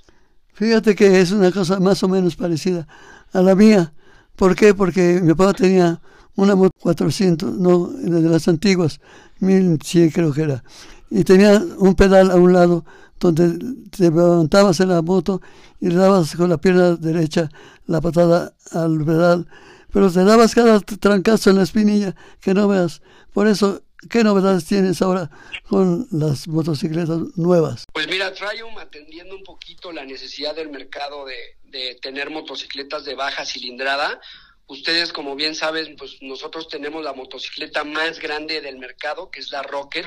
[0.54, 2.86] Fíjate que es una cosa más o menos parecida
[3.32, 3.92] a la mía.
[4.36, 4.74] ¿por qué?
[4.74, 6.00] porque mi papá tenía
[6.34, 9.00] una moto 400, no, de las antiguas,
[9.42, 10.64] 1100 creo que era.
[11.10, 12.84] Y tenía un pedal a un lado
[13.20, 13.58] donde
[13.90, 15.40] te levantabas en la moto
[15.80, 17.48] y le dabas con la pierna derecha
[17.86, 19.46] la patada al pedal,
[19.92, 23.02] pero te dabas cada trancazo en la espinilla que no veas.
[23.32, 25.30] Por eso, ¿qué novedades tienes ahora
[25.68, 27.84] con las motocicletas nuevas?
[27.92, 33.14] Pues mira, Triumph atendiendo un poquito la necesidad del mercado de, de tener motocicletas de
[33.14, 34.20] baja cilindrada,
[34.66, 39.50] Ustedes, como bien saben, pues nosotros tenemos la motocicleta más grande del mercado, que es
[39.50, 40.06] la Rocket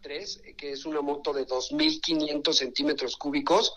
[0.00, 3.74] 3, que es una moto de 2.500 centímetros cúbicos.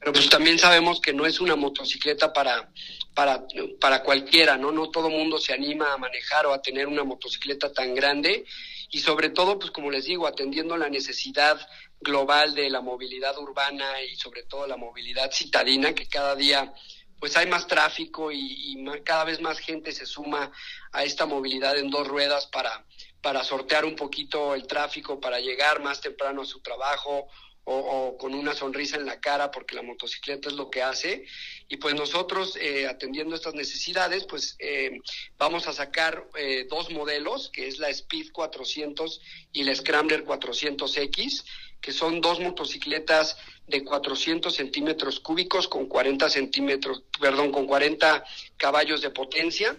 [0.00, 2.70] Pero pues también sabemos que no es una motocicleta para,
[3.14, 3.46] para,
[3.80, 4.70] para cualquiera, ¿no?
[4.70, 8.44] No todo mundo se anima a manejar o a tener una motocicleta tan grande.
[8.90, 11.58] Y sobre todo, pues como les digo, atendiendo la necesidad
[12.00, 16.72] global de la movilidad urbana y sobre todo la movilidad citadina, que cada día
[17.18, 20.50] pues hay más tráfico y, cada vez más gente se suma
[20.92, 22.84] a esta movilidad en dos ruedas para,
[23.20, 27.28] para sortear un poquito el tráfico, para llegar más temprano a su trabajo
[27.64, 31.26] o, o, con una sonrisa en la cara, porque la motocicleta es lo que hace.
[31.68, 34.98] Y pues nosotros, eh, atendiendo estas necesidades, pues eh,
[35.36, 39.20] vamos a sacar eh, dos modelos, que es la Speed 400
[39.52, 41.44] y la Scrambler 400X
[41.80, 43.36] que son dos motocicletas
[43.66, 48.24] de 400 centímetros cúbicos con 40 centímetros, perdón, con 40
[48.56, 49.76] caballos de potencia.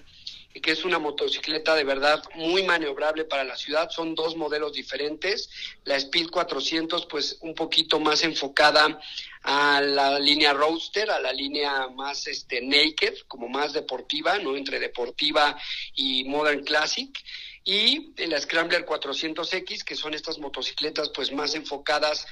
[0.61, 3.89] que es una motocicleta de verdad muy maniobrable para la ciudad.
[3.91, 5.49] Son dos modelos diferentes.
[5.85, 8.99] La Speed 400, pues un poquito más enfocada
[9.43, 14.79] a la línea Roadster, a la línea más este naked, como más deportiva, no entre
[14.79, 15.57] deportiva
[15.95, 17.17] y modern classic
[17.63, 22.25] y la Scrambler 400X, que son estas motocicletas pues más enfocadas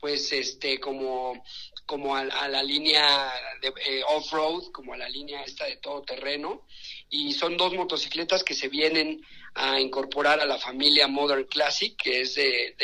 [0.00, 1.42] pues este como
[1.88, 6.66] como a, la línea eh, off-road, como a la línea esta de todo terreno.
[7.08, 9.24] Y son dos motocicletas que se vienen
[9.54, 12.76] a incorporar a la familia Modern Classic, que es de,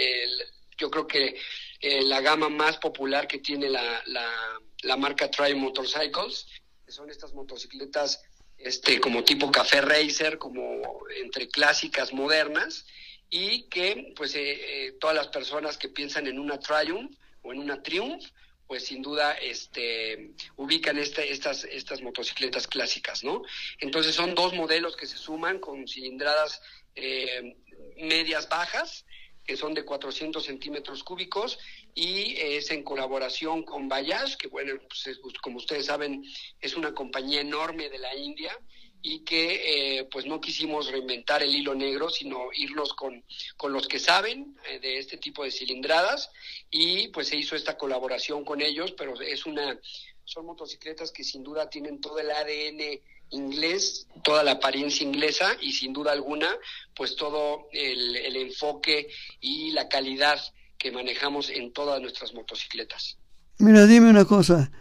[0.79, 1.37] yo creo que
[1.81, 6.47] eh, la gama más popular que tiene la, la, marca Tri Motorcycles,
[6.87, 8.23] que son estas motocicletas
[8.65, 10.83] este como tipo café racer, como
[11.23, 12.87] entre clásicas modernas
[13.31, 17.59] y que pues eh, eh, todas las personas que piensan en una Triumph o en
[17.59, 18.25] una Triumph
[18.67, 23.43] pues sin duda este, ubican este, estas, estas motocicletas clásicas, ¿no?
[23.79, 26.63] Entonces son dos modelos que se suman con cilindradas
[26.95, 27.57] eh,
[27.99, 29.05] medias bajas,
[29.45, 31.59] que son de 400 centímetros cúbicos,
[31.95, 36.25] y es en colaboración con Bayash, que bueno, pues, como ustedes saben,
[36.61, 38.59] es una compañía enorme de la India,
[39.07, 43.23] y que eh, pues no quisimos reinventar el hilo negro, sino irnos con,
[43.59, 46.31] con los que saben eh, de este tipo de cilindradas.
[46.71, 49.79] Y pues se hizo esta colaboración con ellos, pero es una
[50.25, 52.99] son motocicletas que sin duda tienen todo el ADN
[53.29, 56.57] inglés, toda la apariencia inglesa y sin duda alguna
[56.97, 60.41] pues todo el, el enfoque y la calidad
[60.79, 63.19] que manejamos en todas nuestras motocicletas.
[63.59, 64.73] Mira, dime una cosa,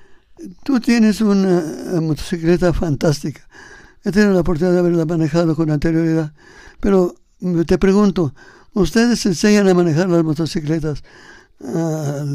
[0.63, 3.49] tú tienes una motocicleta fantástica
[4.03, 6.33] He tenido la oportunidad de haberla manejado con anterioridad.
[6.79, 7.15] Pero
[7.65, 8.33] te pregunto,
[8.73, 11.03] ¿ustedes enseñan a manejar las motocicletas
[11.61, 12.25] a,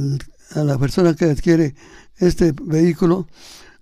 [0.55, 1.75] la persona que adquiere
[2.17, 3.29] este vehículo?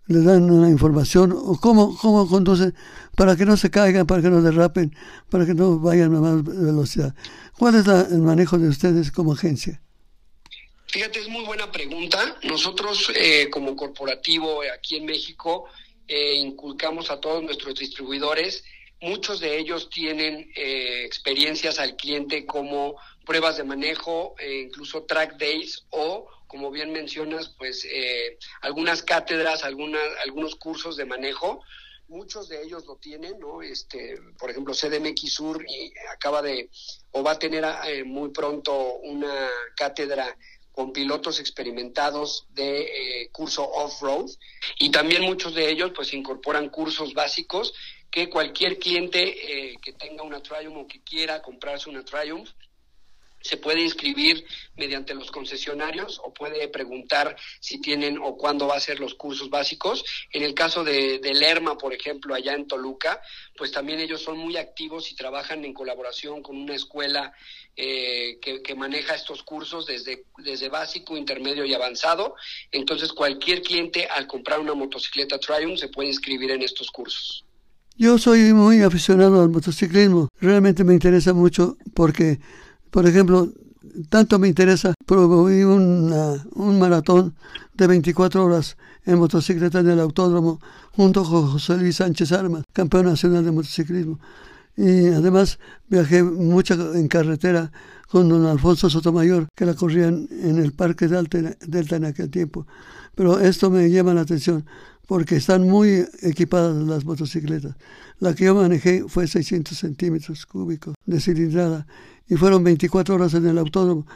[0.09, 1.33] ¿Le dan una información?
[1.33, 2.75] ¿O cómo, cómo conducen
[3.17, 4.95] para que no se caigan, para que no derrapen,
[5.31, 7.15] para que no vayan a más velocidad?
[7.59, 9.81] ¿Cuál es el manejo de ustedes como agencia?
[10.89, 12.37] Fíjate, es muy buena pregunta.
[12.45, 15.67] Nosotros eh, como corporativo aquí en México
[16.09, 18.65] eh, inculcamos a todos nuestros distribuidores.
[19.01, 25.37] Muchos de ellos tienen eh, experiencias al cliente como pruebas de manejo, e incluso track
[25.37, 31.63] days o, como bien mencionas, pues eh, algunas cátedras, algunas, algunos cursos de manejo.
[32.09, 33.63] Muchos de ellos lo tienen, ¿no?
[33.63, 36.71] Este, por ejemplo, CDMX Sur y acaba de
[37.11, 37.65] o va a tener
[38.05, 40.37] muy pronto una cátedra
[40.77, 42.83] con pilotos experimentados de
[43.23, 44.27] eh, curso off-road
[44.79, 47.73] y también muchos de ellos pues incorporan cursos básicos
[48.11, 52.51] que cualquier cliente eh, que tenga una Triumph o que quiera comprarse una Triumph
[53.47, 54.45] se puede inscribir
[54.77, 59.49] mediante los concesionarios o puede preguntar si tienen o cuándo va a ser los cursos
[59.49, 60.05] básicos.
[60.33, 63.21] En el caso de, de Lerma, por ejemplo, allá en Toluca,
[63.57, 67.33] pues también ellos son muy activos y trabajan en colaboración con una escuela
[67.79, 72.35] eh, que, maneja estos cursos desde, desde básico, intermedio y avanzado.
[72.73, 77.45] Entonces, cualquier cliente al comprar una motocicleta Triumph se puede inscribir en estos cursos.
[77.99, 80.29] Yo soy muy aficionado al motociclismo.
[80.41, 82.41] Realmente me interesa mucho porque,
[82.97, 83.53] por ejemplo,
[84.09, 87.35] tanto me interesa, promoví un maratón
[87.75, 93.05] de 24 horas en motocicleta en el autódromo junto con José Luis Sánchez Armas, campeón
[93.05, 94.19] nacional de motociclismo.
[94.79, 95.59] Y además
[95.91, 97.71] viajé mucho en carretera
[98.09, 102.67] con don Alfonso Sotomayor, que la corrían en el Parque Delta en aquel tiempo.
[103.15, 104.65] Pero esto me llama la atención
[105.07, 107.77] porque están muy equipadas las motocicletas.
[108.21, 111.87] La que yo manejé fue 600 centímetros cúbicos de cilindrada
[112.29, 114.07] y fueron 24 horas en el autódromo.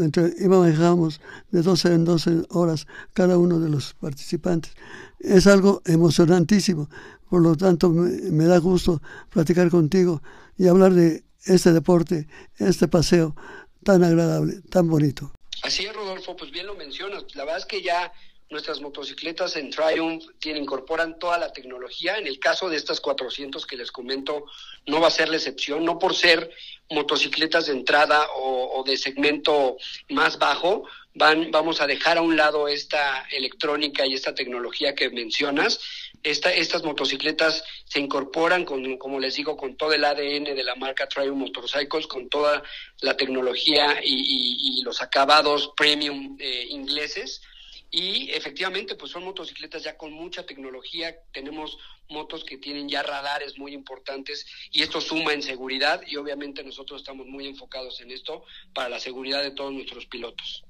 [0.00, 4.72] Entre, y manejábamos de 12 en 12 horas cada uno de los participantes.
[5.20, 6.88] Es algo emocionantísimo
[7.28, 10.22] por lo tanto, me, da gusto platicar contigo
[10.56, 13.34] y hablar de este deporte, este paseo
[13.82, 15.32] tan agradable, tan bonito.
[15.62, 17.24] Así es, Rodolfo, pues bien lo mencionas.
[17.34, 18.12] La verdad es que ya
[18.50, 22.18] nuestras motocicletas en Triumph tienen, incorporan toda la tecnología.
[22.18, 24.44] En el caso de estas 400 que les comento,
[24.86, 26.50] no va a ser la excepción, no por ser
[26.90, 29.76] motocicletas de entrada o, de segmento
[30.08, 30.84] más bajo,
[31.14, 35.80] van, vamos a dejar a un lado esta electrónica y esta tecnología que mencionas
[36.26, 41.08] estas motocicletas se incorporan, con, como les digo, con todo el ADN de la marca
[41.08, 42.62] Triumph Motorcycles, con toda
[43.00, 47.42] la tecnología y, los acabados premium eh, ingleses.
[47.90, 51.16] Y efectivamente, pues son motocicletas ya con mucha tecnología.
[51.32, 51.78] Tenemos
[52.08, 57.00] motos que tienen ya radares muy importantes y esto suma en seguridad y obviamente nosotros
[57.00, 60.64] estamos muy enfocados en esto para la seguridad de todos nuestros pilotos.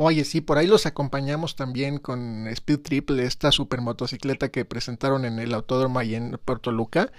[0.00, 5.24] Oye, sí, por ahí los acompañamos también con Speed Triple, esta super motocicleta que presentaron
[5.24, 7.10] en el autódromo ahí en Puerto Luca,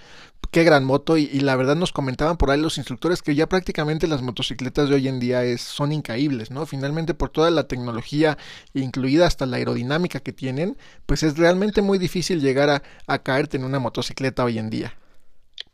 [0.50, 4.06] qué gran moto y, la verdad nos comentaban por ahí los instructores que ya prácticamente
[4.06, 6.66] las motocicletas de hoy en día es, son incaíbles, ¿no?
[6.66, 8.36] Finalmente por toda la tecnología,
[8.74, 10.76] incluida hasta la aerodinámica que tienen,
[11.06, 14.96] pues es realmente muy difícil llegar a, caerte en una motocicleta hoy en día.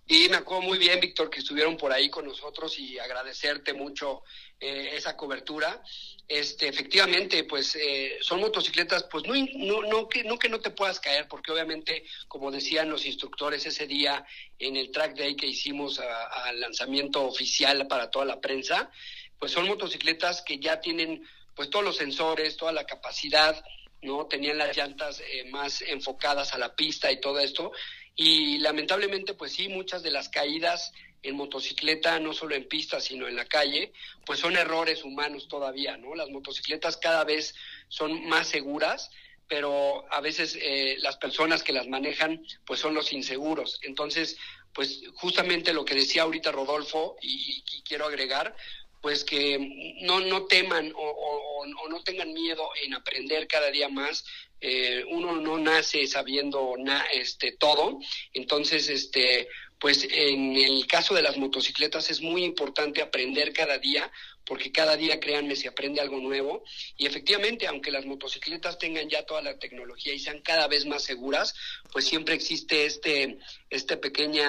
[0.09, 4.22] Y me acuerdo muy bien, Víctor, que estuvieron por ahí con nosotros y agradecerte mucho
[4.61, 5.83] eh, esa cobertura.
[6.29, 10.70] Este, efectivamente, pues eh, son motocicletas, pues no, no, no, que, no que no te
[10.70, 14.27] puedas caer, porque obviamente, como decían los instructores ese día
[14.59, 18.91] en el track day que hicimos al lanzamiento oficial para toda la prensa,
[19.39, 21.24] pues son motocicletas que ya tienen
[21.55, 23.64] pues todos los sensores, toda la capacidad,
[24.03, 24.27] ¿no?
[24.27, 27.70] Tenían las llantas eh, más enfocadas a la pista y todo esto,
[28.16, 33.26] y lamentablemente, pues sí, muchas de las caídas en motocicleta, no solo en pista, sino
[33.28, 33.92] en la calle,
[34.24, 36.14] pues son errores humanos todavía, ¿no?
[36.14, 37.54] Las motocicletas cada vez
[37.88, 39.10] son más seguras,
[39.48, 43.78] pero a veces eh, las personas que las manejan, pues son los inseguros.
[43.82, 44.36] Entonces,
[44.72, 48.54] pues justamente lo que decía ahorita Rodolfo, y, quiero agregar,
[49.00, 54.24] pues que no, no teman o, no tengan miedo en aprender cada día más
[54.60, 56.76] eh, uno no nace sabiendo
[57.12, 58.00] este, todo,
[58.32, 59.48] entonces, este,
[59.79, 64.11] pues en el caso de las motocicletas es muy importante aprender cada día,
[64.47, 66.64] porque cada día, créanme, se aprende algo nuevo.
[66.97, 71.03] Y efectivamente, aunque las motocicletas tengan ya toda la tecnología y sean cada vez más
[71.03, 71.55] seguras,
[71.93, 74.49] pues siempre existe este, esta pequeña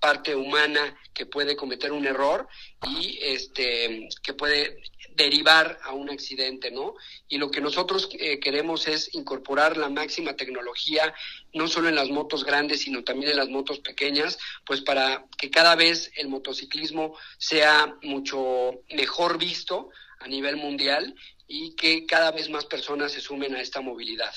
[0.00, 2.46] parte humana que puede cometer un error
[2.86, 4.80] y este, que puede
[5.14, 6.94] derivar a un accidente, ¿no?
[7.28, 11.14] Y lo que nosotros eh, queremos es incorporar la máxima tecnología,
[11.54, 15.50] no solo en las motos grandes, sino también en las motos pequeñas, pues para que
[15.50, 21.14] cada vez el motociclismo sea mucho mejor visto a nivel mundial
[21.46, 24.32] y que cada vez más personas se sumen a esta movilidad.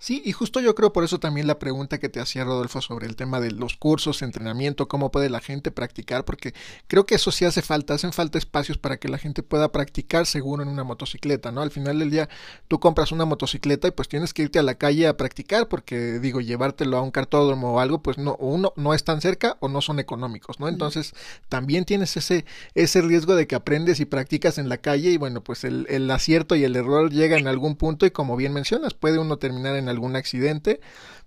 [0.00, 3.08] Sí, y justo yo creo por eso también la pregunta que te hacía Rodolfo sobre
[3.08, 6.54] el tema de los cursos, entrenamiento, cómo puede la gente practicar, porque
[6.86, 10.26] creo que eso sí hace falta, hacen falta espacios para que la gente pueda practicar
[10.26, 11.62] seguro en una motocicleta, ¿no?
[11.62, 12.28] Al final del día
[12.68, 16.20] tú compras una motocicleta y pues tienes que irte a la calle a practicar, porque
[16.20, 19.68] digo, llevártelo a un cartódromo o algo, pues no, uno no es tan cerca o
[19.68, 20.68] no son económicos, ¿no?
[20.68, 21.12] Entonces
[21.48, 22.44] también tienes ese,
[22.76, 26.08] ese riesgo de que aprendes y practicas en la calle y bueno, pues el, el
[26.12, 29.74] acierto y el error llega en algún punto y como bien mencionas, puede uno terminar
[29.74, 30.80] en algún accidente,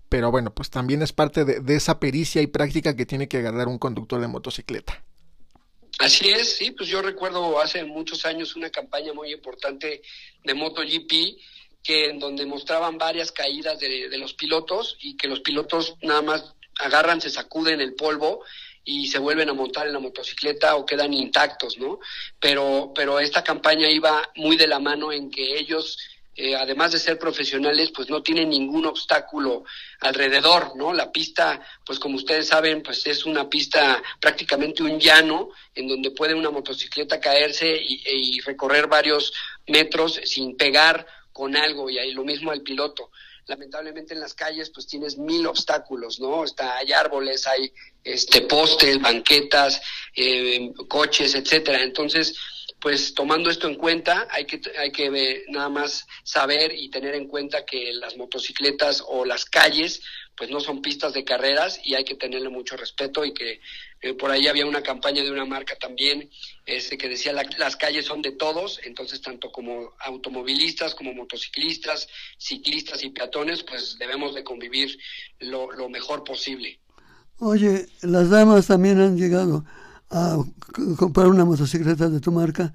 [0.10, 3.68] pero bueno, pues también es parte de, esa pericia y práctica que tiene que agarrar
[3.68, 5.04] un conductor de motocicleta.
[6.00, 10.02] Así es, sí, pues yo recuerdo hace muchos años una campaña muy importante
[10.44, 11.12] de MotoGP
[11.84, 16.22] que en donde mostraban varias caídas de, de los pilotos y que los pilotos nada
[16.22, 18.44] más agarran, se sacuden el polvo
[18.84, 22.00] y se vuelven a montar en la motocicleta o quedan intactos, ¿no?
[22.40, 25.98] Pero, pero esta campaña iba muy de la mano en que ellos
[26.36, 29.66] eh, además de ser profesionales, pues no tienen ningún obstáculo
[30.00, 30.94] alrededor, ¿no?
[30.94, 36.12] La pista, pues como ustedes saben, pues es una pista prácticamente un llano en donde
[36.12, 39.34] puede una motocicleta caerse y, y recorrer varios
[39.68, 43.12] metros sin pegar con algo y ahí lo mismo al piloto.
[43.48, 46.46] Lamentablemente en las calles pues tienes mil obstáculos, ¿no?
[46.46, 47.74] Está, hay árboles, hay
[48.04, 49.82] este postes, banquetas,
[50.16, 51.84] eh, coches, etcétera.
[51.84, 52.36] Entonces,
[52.82, 57.28] pues tomando esto en cuenta, hay que, hay que nada más saber y tener en
[57.28, 60.02] cuenta que las motocicletas o las calles,
[60.36, 63.62] pues no son pistas de carreras y hay que tenerle mucho respeto y que
[64.02, 66.28] eh, por ahí había una campaña de una marca también
[66.66, 72.08] este, que decía las calles son de todos, entonces tanto como automovilistas, como motociclistas,
[72.40, 74.98] ciclistas y peatones, pues debemos de convivir
[75.38, 76.80] lo, lo mejor posible.
[77.38, 79.66] Oye, las damas también han llegado
[80.12, 80.38] a
[80.98, 82.74] comprar una motocicleta de tu marca?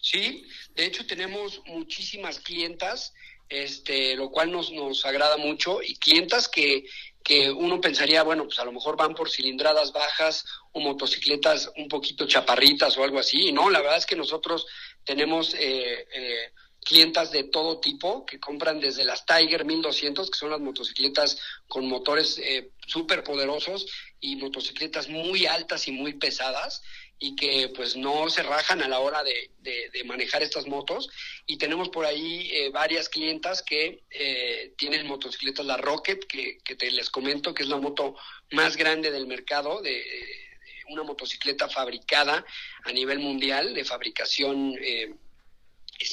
[0.00, 3.12] Sí, de hecho tenemos muchísimas clientas,
[3.48, 6.84] este, lo cual nos, nos agrada mucho, y clientas que,
[7.22, 11.88] que uno pensaría, bueno, pues a lo mejor van por cilindradas bajas o motocicletas un
[11.88, 14.66] poquito chaparritas o algo así, y no, la verdad es que nosotros
[15.04, 16.52] tenemos eh, eh,
[16.84, 21.38] clientas de todo tipo que compran desde las Tiger 1200, que son las motocicletas
[21.68, 23.86] con motores eh, súper poderosos
[24.20, 26.82] y motocicletas muy altas y muy pesadas
[27.18, 31.10] y que pues no se rajan a la hora de, de, manejar estas motos.
[31.46, 36.76] Y tenemos por ahí eh, varias clientas que eh, tienen motocicletas la Rocket que, que,
[36.76, 38.16] te les comento que es la moto
[38.52, 40.02] más grande del mercado de,
[40.90, 42.44] una motocicleta fabricada
[42.84, 45.14] a nivel mundial de fabricación eh,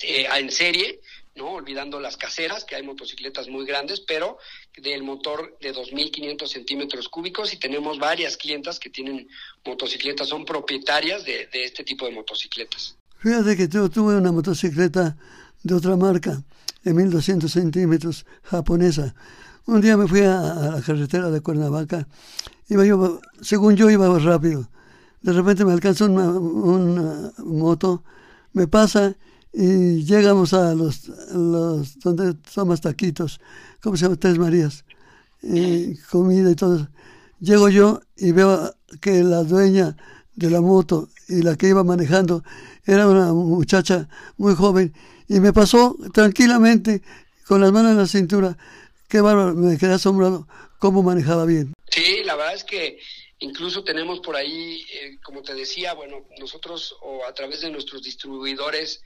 [0.03, 0.99] eh, en serie,
[1.37, 1.51] ¿no?
[1.53, 4.37] Olvidando las caseras, que hay motocicletas muy grandes, pero
[4.75, 9.27] del motor de 2.500 centímetros cúbicos y tenemos varias clientas que tienen
[9.65, 12.97] motocicletas, son propietarias de, este tipo de motocicletas.
[13.19, 15.15] Fíjate que yo tuve una motocicleta
[15.63, 16.43] de otra marca,
[16.83, 19.15] de 1.200 centímetros, japonesa.
[19.65, 20.39] Un día me fui a,
[20.75, 22.07] la carretera de Cuernavaca
[22.69, 24.69] iba yo, según yo iba rápido.
[25.21, 28.03] De repente me alcanza una, una moto,
[28.53, 29.15] me pasa
[29.53, 33.39] y llegamos a los, los donde son más taquitos,
[33.81, 34.17] ¿cómo se llama?
[34.17, 34.85] Tres Marías,
[35.41, 36.87] y comida y todo.
[37.39, 39.95] Llego yo y veo que la dueña
[40.35, 42.43] de la moto y la que iba manejando
[42.85, 44.93] era una muchacha muy joven
[45.27, 47.01] y me pasó tranquilamente
[47.47, 48.57] con las manos en la cintura.
[49.07, 50.47] Qué bárbaro, me quedé asombrado
[50.79, 51.73] cómo manejaba bien.
[51.89, 52.99] Sí, la verdad es que
[53.39, 58.03] incluso tenemos por ahí, eh, como te decía, bueno, nosotros o a través de nuestros
[58.03, 59.01] distribuidores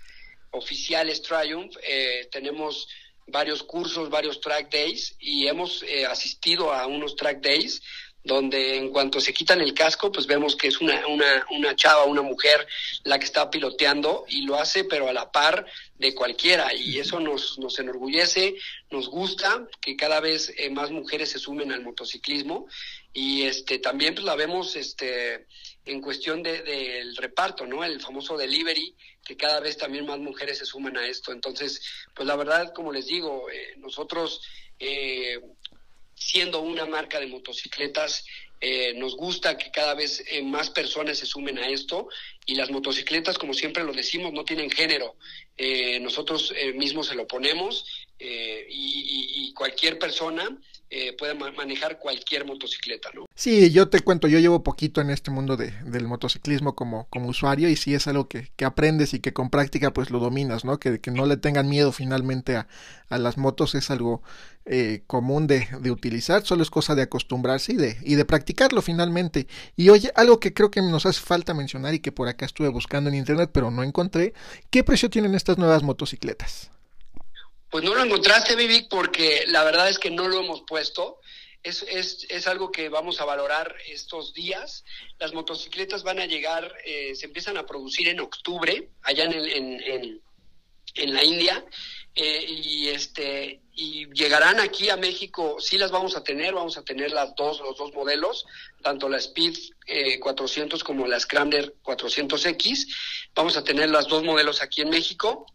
[0.51, 2.87] oficiales Triumph, eh, tenemos
[3.27, 7.81] varios cursos, varios track days y hemos eh, asistido a unos track days
[8.23, 12.05] donde en cuanto se quitan el casco, pues vemos que es una, una, una chava,
[12.05, 12.67] una mujer
[13.03, 15.65] la que está piloteando y lo hace pero a la par
[15.97, 16.73] de cualquiera.
[16.73, 18.55] Y eso nos, nos enorgullece,
[18.91, 22.67] nos gusta que cada vez eh, más mujeres se sumen al motociclismo.
[23.11, 25.47] Y este también pues la vemos este
[25.85, 27.83] en cuestión de, del reparto, ¿no?
[27.83, 31.31] El famoso delivery, que cada vez también más mujeres se suman a esto.
[31.31, 31.81] Entonces,
[32.15, 34.41] pues la verdad, como les digo, eh, nosotros
[34.79, 35.39] eh,
[36.15, 38.25] siendo una marca de motocicletas,
[38.63, 42.09] eh, nos gusta que cada vez eh, más personas se sumen a esto
[42.45, 45.15] y las motocicletas, como siempre lo decimos, no tienen género.
[45.57, 47.85] Eh, nosotros mismos se lo ponemos
[48.19, 50.47] y, y, cualquier persona
[50.93, 51.15] eh,
[51.55, 53.25] manejar cualquier motocicleta, ¿no?
[53.33, 57.29] Sí, yo te cuento, yo llevo poquito en este mundo de, del motociclismo como, como
[57.29, 60.65] usuario y sí es algo que, que aprendes y que con práctica pues lo dominas,
[60.65, 60.79] ¿no?
[60.79, 62.67] Que, que no le tengan miedo finalmente a,
[63.07, 64.21] a las motos es algo
[64.65, 68.81] eh, común de, de, utilizar, solo es cosa de acostumbrarse y de, y de practicarlo
[68.81, 69.47] finalmente.
[69.77, 72.67] Y oye, algo que creo que nos hace falta mencionar y que por acá estuve
[72.67, 74.33] buscando en internet pero no encontré,
[74.69, 76.69] ¿qué precio tienen estas nuevas motocicletas?
[77.71, 81.21] Pues no lo encontraste, Vivic, porque la verdad es que no lo hemos puesto.
[81.63, 84.83] Es, es, es, algo que vamos a valorar estos días.
[85.19, 89.81] Las motocicletas van a llegar, eh, se empiezan a producir en octubre, allá en, en,
[89.83, 90.21] en,
[90.95, 91.63] en la India,
[92.13, 95.55] eh, y este y llegarán aquí a México.
[95.61, 98.45] Sí las vamos a tener, vamos a tener las dos, los dos modelos,
[98.81, 99.55] tanto la Speed
[99.87, 102.87] eh, 400 como la Scrambler 400X.
[103.33, 105.45] Vamos a tener las dos modelos aquí en México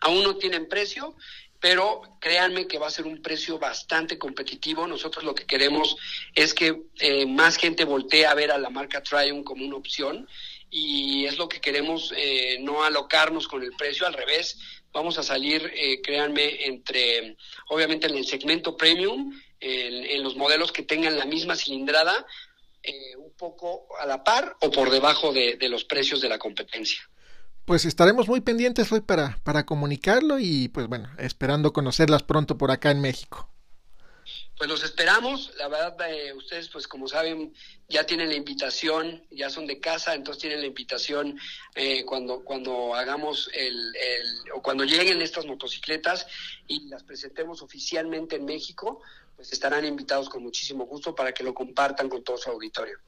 [0.00, 1.16] aún no tienen precio,
[1.60, 4.86] pero créanme que va a ser un precio bastante competitivo.
[4.86, 5.96] Nosotros lo que queremos
[6.34, 10.28] es que eh, más gente voltee a ver a la marca Triumph como una opción
[10.70, 14.58] y es lo que queremos, eh, no alocarnos con el precio, al revés,
[14.92, 17.36] vamos a salir, eh, créanme, entre,
[17.68, 22.26] obviamente en el segmento premium, en, los modelos que tengan la misma cilindrada,
[22.82, 26.38] eh, un poco a la par o por debajo de, de los precios de la
[26.38, 27.08] competencia
[27.68, 32.70] pues estaremos muy pendientes hoy para, para comunicarlo y pues bueno, esperando conocerlas pronto por
[32.70, 33.46] acá en México.
[34.56, 37.52] Pues los esperamos, la verdad eh, ustedes pues como saben
[37.86, 41.38] ya tienen la invitación, ya son de casa, entonces tienen la invitación
[41.74, 46.26] eh, cuando cuando hagamos el, el, o cuando lleguen estas motocicletas
[46.68, 49.02] y las presentemos oficialmente en México,
[49.36, 52.98] pues estarán invitados con muchísimo gusto para que lo compartan con todo su auditorio.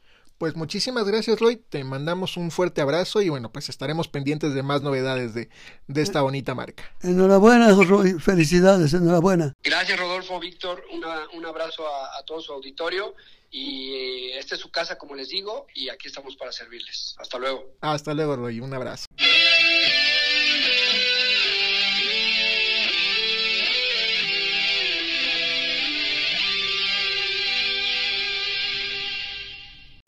[0.41, 1.57] Pues muchísimas gracias, Roy.
[1.57, 5.51] Te mandamos un fuerte abrazo y bueno, pues estaremos pendientes de más novedades de,
[5.87, 6.95] de esta bonita marca.
[7.03, 8.15] Enhorabuena, Roy.
[8.19, 9.53] Felicidades, enhorabuena.
[9.63, 10.83] Gracias, Rodolfo, Víctor.
[10.95, 13.15] Una, un abrazo a, a, todo su auditorio.
[13.51, 17.17] Y esta es su casa, como les digo, y aquí estamos para servirles.
[17.19, 17.75] Hasta luego.
[17.83, 18.61] Hasta luego, Roy.
[18.61, 19.05] Un abrazo.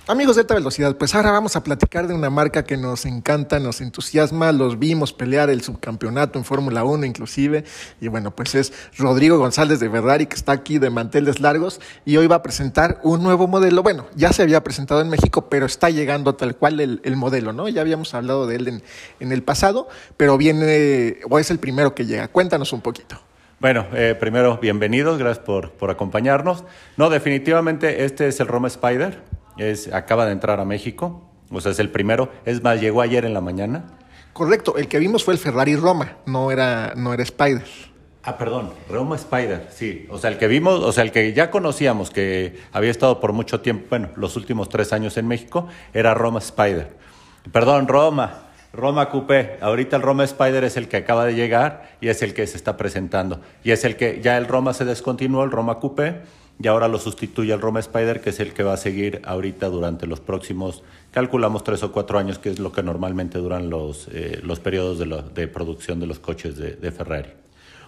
[0.09, 3.61] Amigos de alta velocidad, pues ahora vamos a platicar de una marca que nos encanta,
[3.61, 7.63] nos entusiasma, los vimos pelear el subcampeonato en Fórmula 1 inclusive,
[8.01, 12.17] y bueno, pues es Rodrigo González de Ferrari que está aquí de manteles largos y
[12.17, 15.67] hoy va a presentar un nuevo modelo, bueno, ya se había presentado en México, pero
[15.67, 17.69] está llegando tal cual el, el modelo, ¿no?
[17.69, 18.83] Ya habíamos hablado de él en,
[19.21, 19.87] en, el pasado,
[20.17, 23.21] pero viene, o es el primero que llega, cuéntanos un poquito.
[23.61, 26.65] Bueno, eh, primero, bienvenidos, gracias por, por acompañarnos.
[26.97, 29.23] No, definitivamente este es el Roma Spider,
[29.59, 32.31] es, acaba de entrar a México, o sea, es el primero.
[32.45, 33.85] Es más, llegó ayer en la mañana.
[34.33, 37.65] Correcto, el que vimos fue el Ferrari Roma, no era, no era Spider.
[38.25, 40.07] Ah, perdón, Roma Spider, sí.
[40.09, 43.33] O sea, el que vimos, o sea, el que ya conocíamos que había estado por
[43.33, 46.97] mucho tiempo, bueno, los últimos tres años en México, era Roma Spider.
[47.51, 48.45] Perdón, Roma.
[48.73, 52.33] Roma Coupé, ahorita el Roma Spider es el que acaba de llegar y es el
[52.33, 53.41] que se está presentando.
[53.63, 56.23] Y es el que ya el Roma se descontinuó, el Roma Coupé,
[56.63, 59.69] y ahora lo sustituye el Roma Spider, que es el que va a seguir ahorita
[59.69, 64.09] durante los próximos, calculamos tres o cuatro años, que es lo que normalmente duran los,
[64.13, 67.31] eh, los periodos de, producción de los coches de, Ferrari.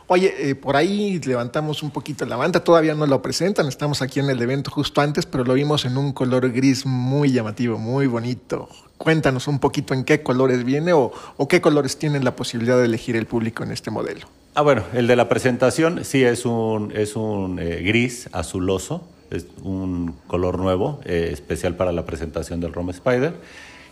[0.06, 4.20] Oye, eh, por ahí levantamos un poquito la banda, todavía no lo presentan, estamos aquí
[4.20, 8.06] en el evento justo antes, pero lo vimos en un color gris muy llamativo, muy
[8.06, 8.68] bonito.
[8.98, 12.84] Cuéntanos un poquito en qué colores viene o, o qué colores tienen la posibilidad de
[12.84, 14.26] elegir el público en este modelo.
[14.57, 19.02] Ah, bueno, el de la presentación sí es un, es un eh, gris azuloso,
[19.32, 23.34] es un color nuevo, eh, especial para la presentación del Rome Spider.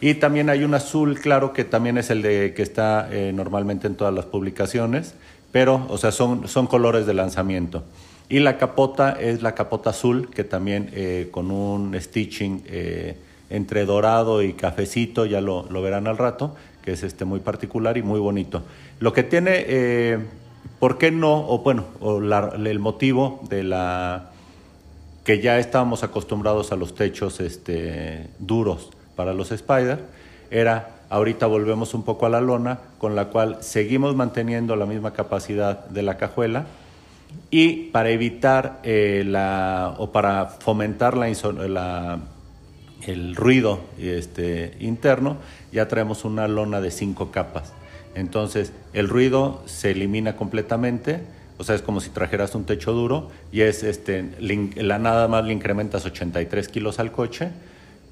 [0.00, 3.88] Y también hay un azul claro que también es el de que está eh, normalmente
[3.88, 5.14] en todas las publicaciones
[5.50, 7.82] pero, o sea, son, son colores de lanzamiento.
[8.30, 10.90] Y la capota es la capota azul, que también
[11.30, 12.64] con un stitching
[13.50, 17.98] entre dorado y cafecito, ya lo, lo, verán al rato, que es este muy particular
[17.98, 18.62] y muy bonito.
[18.98, 19.66] Lo que tiene,
[20.78, 21.46] ¿por qué no?
[21.48, 21.86] O bueno,
[22.54, 24.30] el motivo de la
[25.24, 30.00] que ya estábamos acostumbrados a los techos este, duros para los Spider,
[30.50, 35.12] era Ahorita volvemos un poco a la lona, con la cual seguimos manteniendo la misma
[35.12, 36.64] capacidad de la cajuela
[37.50, 42.18] y para evitar eh, la, o para fomentar la,
[43.06, 45.36] el ruido este, interno,
[45.70, 47.74] ya traemos una lona de cinco capas.
[48.14, 51.20] Entonces, el ruido se elimina completamente,
[51.58, 54.30] o sea, es como si trajeras un techo duro y es este,
[54.76, 57.50] la nada más le incrementas 83 kilos al coche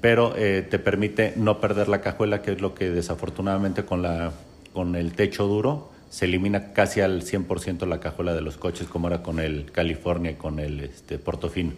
[0.01, 4.31] pero eh, te permite no perder la cajuela, que es lo que desafortunadamente con, la,
[4.73, 9.07] con el techo duro se elimina casi al 100% la cajuela de los coches, como
[9.07, 11.71] era con el California y con el este, Portofino.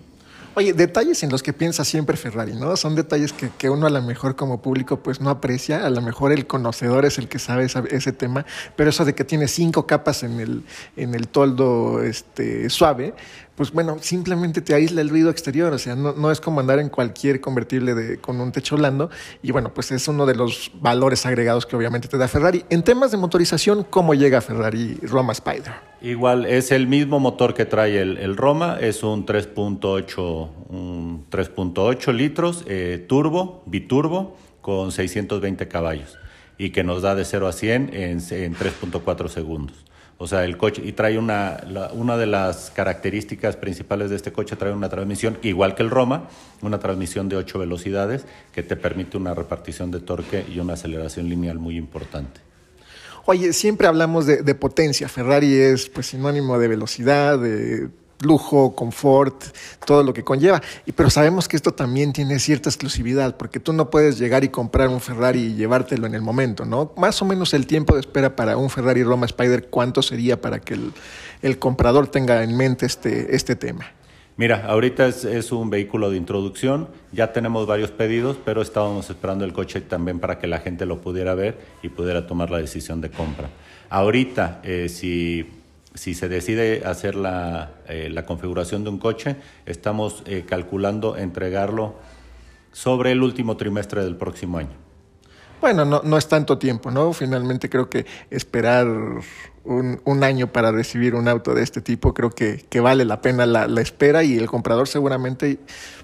[0.55, 2.77] Oye, detalles en los que piensa siempre Ferrari, ¿no?
[2.77, 6.01] Son detalles que, que, uno a lo mejor como público pues no aprecia, a lo
[6.01, 8.45] mejor el conocedor es el que sabe esa, ese tema,
[8.75, 10.63] pero eso de que tiene cinco capas en el,
[10.95, 13.15] en el toldo este, suave,
[13.55, 16.79] pues bueno, simplemente te aísla el ruido exterior, o sea, no, no es como andar
[16.79, 19.09] en cualquier convertible de, con un techo blando,
[19.41, 22.65] y bueno, pues es uno de los valores agregados que obviamente te da Ferrari.
[22.69, 25.73] En temas de motorización, ¿cómo llega Ferrari Roma Spider?
[26.01, 32.13] Igual, es el mismo motor que trae el, el Roma, es un 3.8 un 3.8
[32.13, 36.17] litros, eh, turbo, biturbo, con 620 caballos,
[36.57, 39.85] y que nos da de 0 a 100 en, en 3.4 segundos.
[40.23, 41.61] O sea, el coche, y trae una,
[41.91, 46.29] una de las características principales de este coche, trae una transmisión, igual que el Roma,
[46.61, 51.27] una transmisión de 8 velocidades que te permite una repartición de torque y una aceleración
[51.27, 52.39] lineal muy importante.
[53.25, 55.09] Oye, siempre hablamos de, de potencia.
[55.09, 57.89] Ferrari es pues sinónimo de velocidad, de
[58.25, 59.43] lujo, confort,
[59.85, 60.61] todo lo que conlleva.
[60.85, 64.49] Y, pero sabemos que esto también tiene cierta exclusividad, porque tú no puedes llegar y
[64.49, 66.91] comprar un Ferrari y llevártelo en el momento, ¿no?
[66.97, 70.59] Más o menos el tiempo de espera para un Ferrari Roma Spider, ¿cuánto sería para
[70.59, 70.77] que
[71.41, 73.91] el, comprador tenga en mente este, este tema?
[74.35, 79.45] Mira, ahorita es, es, un vehículo de introducción, ya tenemos varios pedidos, pero estábamos esperando
[79.45, 82.99] el coche también para que la gente lo pudiera ver y pudiera tomar la decisión
[82.99, 83.49] de compra.
[83.91, 85.47] Ahorita, eh, si
[85.93, 89.35] si se decide hacer la, eh, la, configuración de un coche,
[89.65, 91.95] estamos eh, calculando entregarlo
[92.71, 94.83] sobre el último trimestre del próximo año.
[95.61, 97.13] Bueno, no, no es tanto tiempo, ¿no?
[97.13, 98.85] Finalmente creo que esperar
[99.63, 103.21] un, un, año para recibir un auto de este tipo, creo que, que vale la
[103.21, 105.59] pena la, la, espera y el comprador seguramente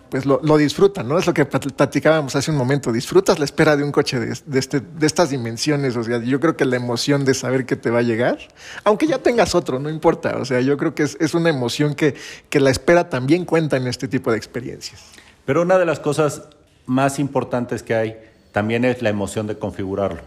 [0.10, 1.18] pues lo, lo, disfruta, ¿no?
[1.20, 4.60] Es lo que platicábamos hace un momento, disfrutas la espera de un coche de, de,
[4.60, 7.90] este, de estas dimensiones, o sea, yo creo que la emoción de saber que te
[7.90, 8.40] va a llegar,
[8.84, 11.96] aunque ya tengas otro, no importa, o sea, yo creo que es, es una emoción
[11.96, 12.16] que,
[12.50, 15.02] que la espera también cuenta en este tipo de experiencias.
[15.46, 16.44] Pero una de las cosas
[16.86, 18.18] más importantes que hay
[18.52, 20.22] también es la emoción de configurarlo.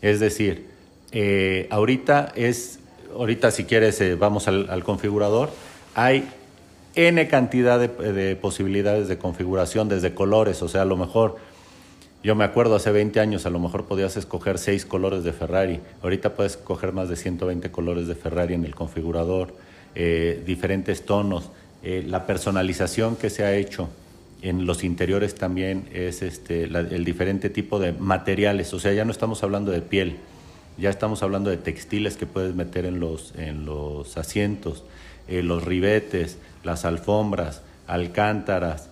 [0.00, 0.68] Es decir,
[1.12, 2.78] eh, ahorita es,
[3.14, 5.50] ahorita si quieres eh, vamos al, al, configurador,
[5.94, 6.28] hay
[6.94, 11.36] N cantidad de, de, posibilidades de configuración desde colores, o sea, a lo mejor,
[12.24, 15.80] yo me acuerdo hace 20 años, a lo mejor podías escoger 6 colores de Ferrari,
[16.02, 19.54] ahorita puedes escoger más de 120 colores de Ferrari en el configurador,
[19.94, 21.50] eh, diferentes tonos,
[21.82, 23.88] eh, la personalización que se ha hecho
[24.42, 29.12] en los interiores también es este, el diferente tipo de materiales, o sea, ya no
[29.12, 30.16] estamos hablando de piel,
[30.78, 34.84] ya estamos hablando de textiles que puedes meter en los, en los asientos,
[35.28, 38.88] eh, los ribetes, las alfombras, alcántaras,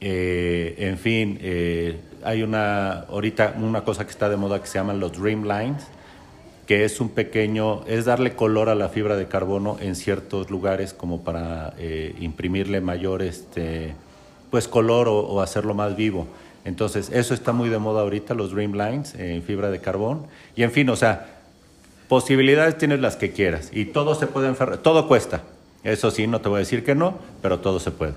[0.00, 4.78] eh, en fin, eh, hay una, ahorita una cosa que está de moda que se
[4.78, 5.86] llaman los Dreamlines,
[6.66, 10.94] que es un pequeño, es darle color a la fibra de carbono en ciertos lugares
[10.94, 11.74] como para
[12.20, 13.94] imprimirle mayor, este,
[14.50, 16.26] pues color o, o, hacerlo más vivo.
[16.64, 20.26] Entonces, eso está muy de moda ahorita, los Dreamlines en fibra de carbón.
[20.56, 21.34] Y en fin, o sea,
[22.08, 25.42] posibilidades tienes las que quieras y todo se puede enferrar, todo cuesta.
[25.84, 28.14] Eso sí, no te voy a decir que no, pero todo se puede.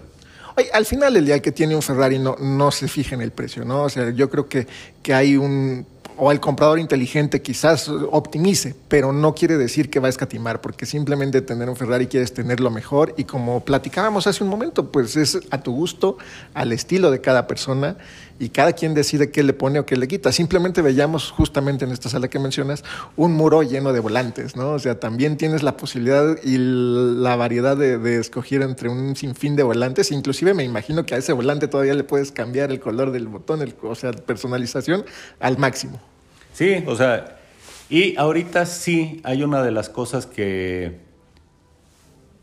[0.56, 3.32] Oye, al final el día que tiene un Ferrari no, no se fija en el
[3.32, 3.84] precio, ¿no?
[3.84, 4.66] O sea, yo creo que,
[5.04, 5.86] que hay un
[6.18, 10.86] o el comprador inteligente quizás optimice, pero no quiere decir que va a escatimar, porque
[10.86, 15.40] simplemente tener un Ferrari quieres tenerlo mejor y como platicábamos hace un momento, pues es
[15.52, 16.18] a tu gusto,
[16.56, 17.98] al estilo de cada persona
[18.40, 20.32] y cada quien decide qué le pone o qué le quita.
[20.32, 22.84] Simplemente veíamos justamente en esta sala que mencionas
[23.16, 24.74] un muro lleno de volantes, ¿no?
[24.74, 29.64] O sea, también tienes la posibilidad y la variedad de, escoger entre un sinfín de
[29.64, 30.12] volantes.
[30.12, 33.62] Inclusive me imagino que a ese volante todavía le puedes cambiar el color del botón,
[33.62, 35.04] el, o sea, personalización
[35.40, 36.00] al máximo.
[36.54, 37.40] Sí, o sea,
[37.90, 40.98] y ahorita sí hay una de las cosas que,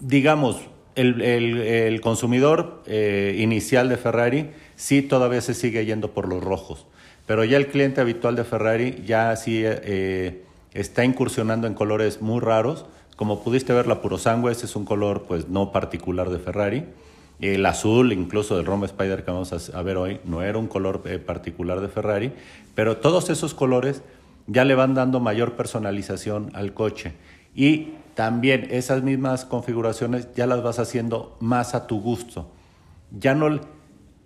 [0.01, 0.57] digamos,
[0.97, 4.51] el, consumidor eh, inicial de Ferrari
[4.85, 6.85] sí todavía se sigue yendo por los rojos,
[7.25, 10.43] pero ya el cliente habitual de Ferrari ya sí eh,
[10.75, 12.85] está incursionando en colores muy raros.
[13.17, 16.85] Como pudiste ver, la puro sangue, ese es un color pues no particular de Ferrari.
[17.41, 21.01] El azul, incluso del Roma Spider que vamos a, ver hoy, no era un color
[21.07, 22.33] eh, particular de Ferrari,
[22.75, 24.03] pero todos esos colores
[24.47, 27.15] ya le van dando mayor personalización al coche.
[27.55, 32.51] Y también esas mismas configuraciones ya las vas haciendo más a tu gusto.
[33.19, 33.61] Ya no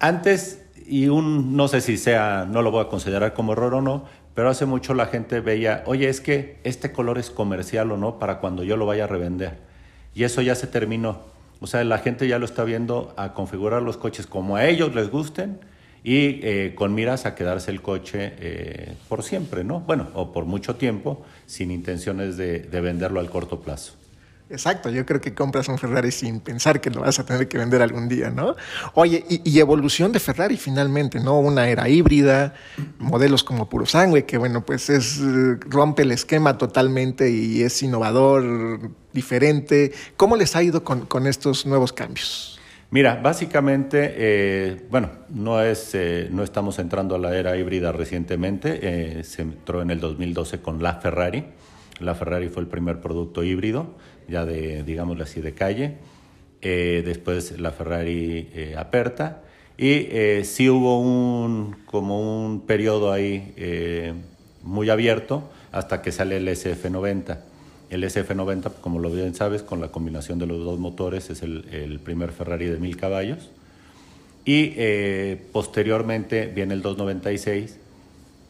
[0.01, 3.83] antes, y un, no sé si sea, no lo voy a considerar como error o
[3.83, 7.97] no, pero hace mucho la gente veía, oye, es que este color es comercial o
[7.97, 9.59] no para cuando yo lo vaya a revender.
[10.15, 11.23] Y eso ya se terminó.
[11.61, 14.95] O sea, la gente ya lo está viendo a configurar los coches como a ellos
[14.95, 15.59] les gusten
[16.05, 19.81] y eh, con miras a quedarse el coche eh, por siempre, ¿no?
[19.81, 23.95] Bueno, o por mucho tiempo, sin intenciones de venderlo al corto plazo.
[24.51, 27.59] Exacto, yo creo que compras un Ferrari sin pensar que lo vas a tener que
[27.59, 28.57] vender algún día, ¿no?
[28.95, 31.39] Oye, y, evolución de Ferrari finalmente, ¿no?
[31.39, 32.55] Una era híbrida,
[32.99, 35.21] modelos como puro sangre, que bueno, pues es
[35.69, 39.93] rompe el esquema totalmente y es innovador, diferente.
[40.17, 42.59] ¿Cómo les ha ido con, estos nuevos cambios?
[42.91, 48.79] Mira, básicamente, eh, bueno, no, es, eh, no estamos entrando a la era híbrida recientemente,
[48.81, 51.45] eh, se entró en el 2012 con la Ferrari.
[52.01, 53.97] La Ferrari fue el primer producto híbrido
[54.29, 55.97] ya de, digámoslo así, de calle.
[56.61, 59.43] Eh, después la Ferrari eh, Aperta.
[59.77, 63.55] Y eh, sí hubo un, como un periodo ahí
[64.63, 67.39] muy abierto hasta que sale el SF90.
[67.91, 71.69] El SF90, como lo bien sabes, con la combinación de los dos motores, es el,
[71.73, 73.51] el primer Ferrari de mil caballos.
[74.45, 74.73] Y
[75.53, 77.79] posteriormente viene el 296,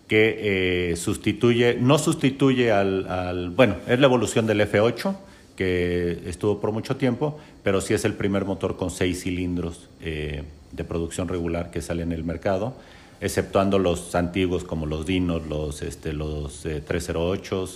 [0.06, 5.16] que sustituye, no sustituye al, al, bueno, es la evolución del F8,
[5.58, 10.44] que estuvo por mucho tiempo, pero sí es el primer motor con seis cilindros eh,
[10.70, 12.74] de producción regular que sale en el mercado,
[13.20, 17.68] exceptuando los antiguos como los Dinos, los, este, los 308,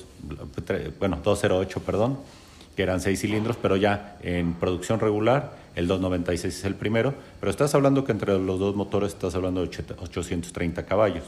[0.69, 2.19] eh, bueno, 208, perdón,
[2.77, 7.51] que eran seis cilindros, pero ya en producción regular el 296 es el primero, pero
[7.51, 11.25] estás hablando que entre los dos motores estás hablando de 830 caballos.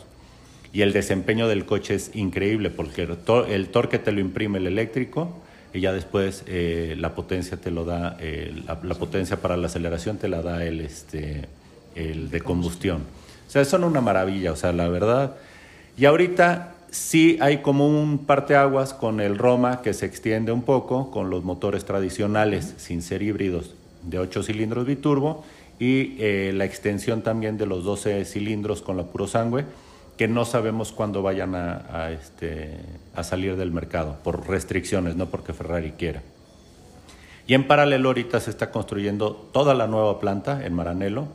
[0.72, 3.08] Y el desempeño del coche es increíble porque
[3.48, 5.42] el torque te lo imprime el eléctrico,
[5.74, 10.18] y ya después eh, la potencia te lo da, eh, la, potencia para la aceleración
[10.18, 11.48] te la da el, este,
[11.96, 13.02] el de combustión.
[13.48, 15.34] O sea, son una maravilla, o sea, la verdad.
[15.96, 21.10] Y ahorita sí hay como un parteaguas con el Roma que se extiende un poco
[21.10, 25.44] con los motores tradicionales, sin ser híbridos, de 8 cilindros biturbo
[25.80, 29.64] y eh, la extensión también de los 12 cilindros con la puro sangre
[30.16, 32.78] que no sabemos cuándo vayan a, este,
[33.14, 36.22] a salir del mercado, por restricciones, no porque Ferrari quiera.
[37.46, 41.26] Y en paralelo ahorita se está construyendo toda la nueva planta en Maranello,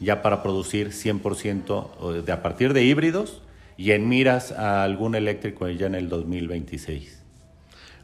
[0.00, 3.42] ya para producir 100% de, a partir de híbridos
[3.78, 7.22] y en miras a algún eléctrico ya en el 2026.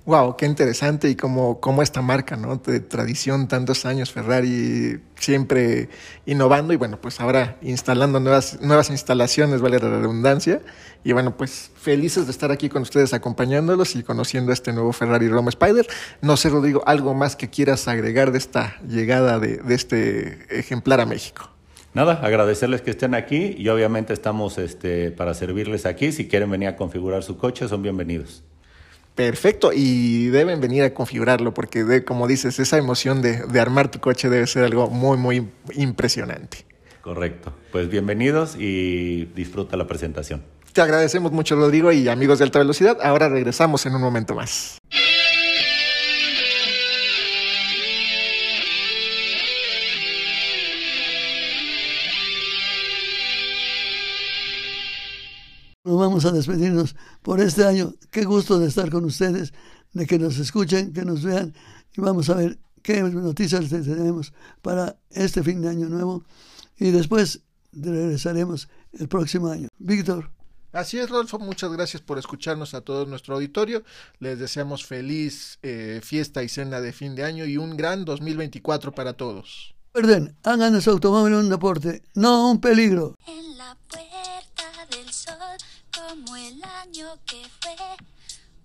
[0.05, 2.57] Wow, qué interesante y como, como esta marca, ¿no?
[2.57, 5.91] De tradición, tantos años, Ferrari siempre
[6.27, 10.61] innovando y bueno, pues ahora instalando nuevas, nuevas instalaciones, vale la redundancia.
[11.05, 15.29] Y bueno, pues felices de estar aquí con ustedes acompañándolos y conociendo este nuevo Ferrari
[15.29, 15.87] Roma Spider.
[16.21, 21.01] No sé, Rodrigo, algo más que quieras agregar de esta llegada de, de este ejemplar
[21.01, 21.49] a México.
[21.95, 26.11] Nada, agradecerles que estén aquí y obviamente estamos este, para servirles aquí.
[26.11, 28.43] Si quieren venir a configurar su coche, son bienvenidos.
[29.15, 33.91] Perfecto, y deben venir a configurarlo porque, de, como dices, esa emoción de, de, armar
[33.91, 36.65] tu coche debe ser algo muy, muy impresionante.
[37.03, 40.43] Correcto, pues bienvenidos y disfruta la presentación.
[40.73, 42.97] Te agradecemos mucho, Rodrigo, y amigos de alta velocidad.
[43.03, 44.79] Ahora regresamos en un momento más.
[56.03, 57.95] Vamos a despedirnos por este año.
[58.11, 59.53] Qué gusto de estar con ustedes,
[59.93, 61.55] de que nos escuchen, que nos vean
[61.97, 64.33] y vamos a ver qué noticias tenemos
[64.63, 66.25] para este fin de año nuevo
[66.79, 67.41] y después
[67.73, 69.69] regresaremos el próximo año.
[69.79, 70.31] Víctor.
[70.73, 73.85] Así es, Rodolfo, muchas gracias por escucharnos a todo nuestro auditorio.
[74.19, 78.93] Les deseamos feliz eh, fiesta y cena de fin de año y un gran 2024
[78.93, 79.75] para todos.
[79.95, 83.15] Recuerden, hagan de su automóvil un deporte, no un peligro.
[83.27, 83.77] En la
[86.25, 87.77] como el año que fue,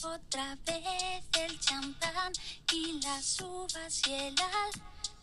[0.03, 2.33] otra vez el champán
[2.71, 4.35] y las uvas y el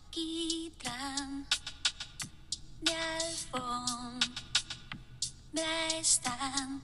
[0.09, 1.47] alquitrán
[2.81, 4.29] de alfombra
[5.99, 6.83] están.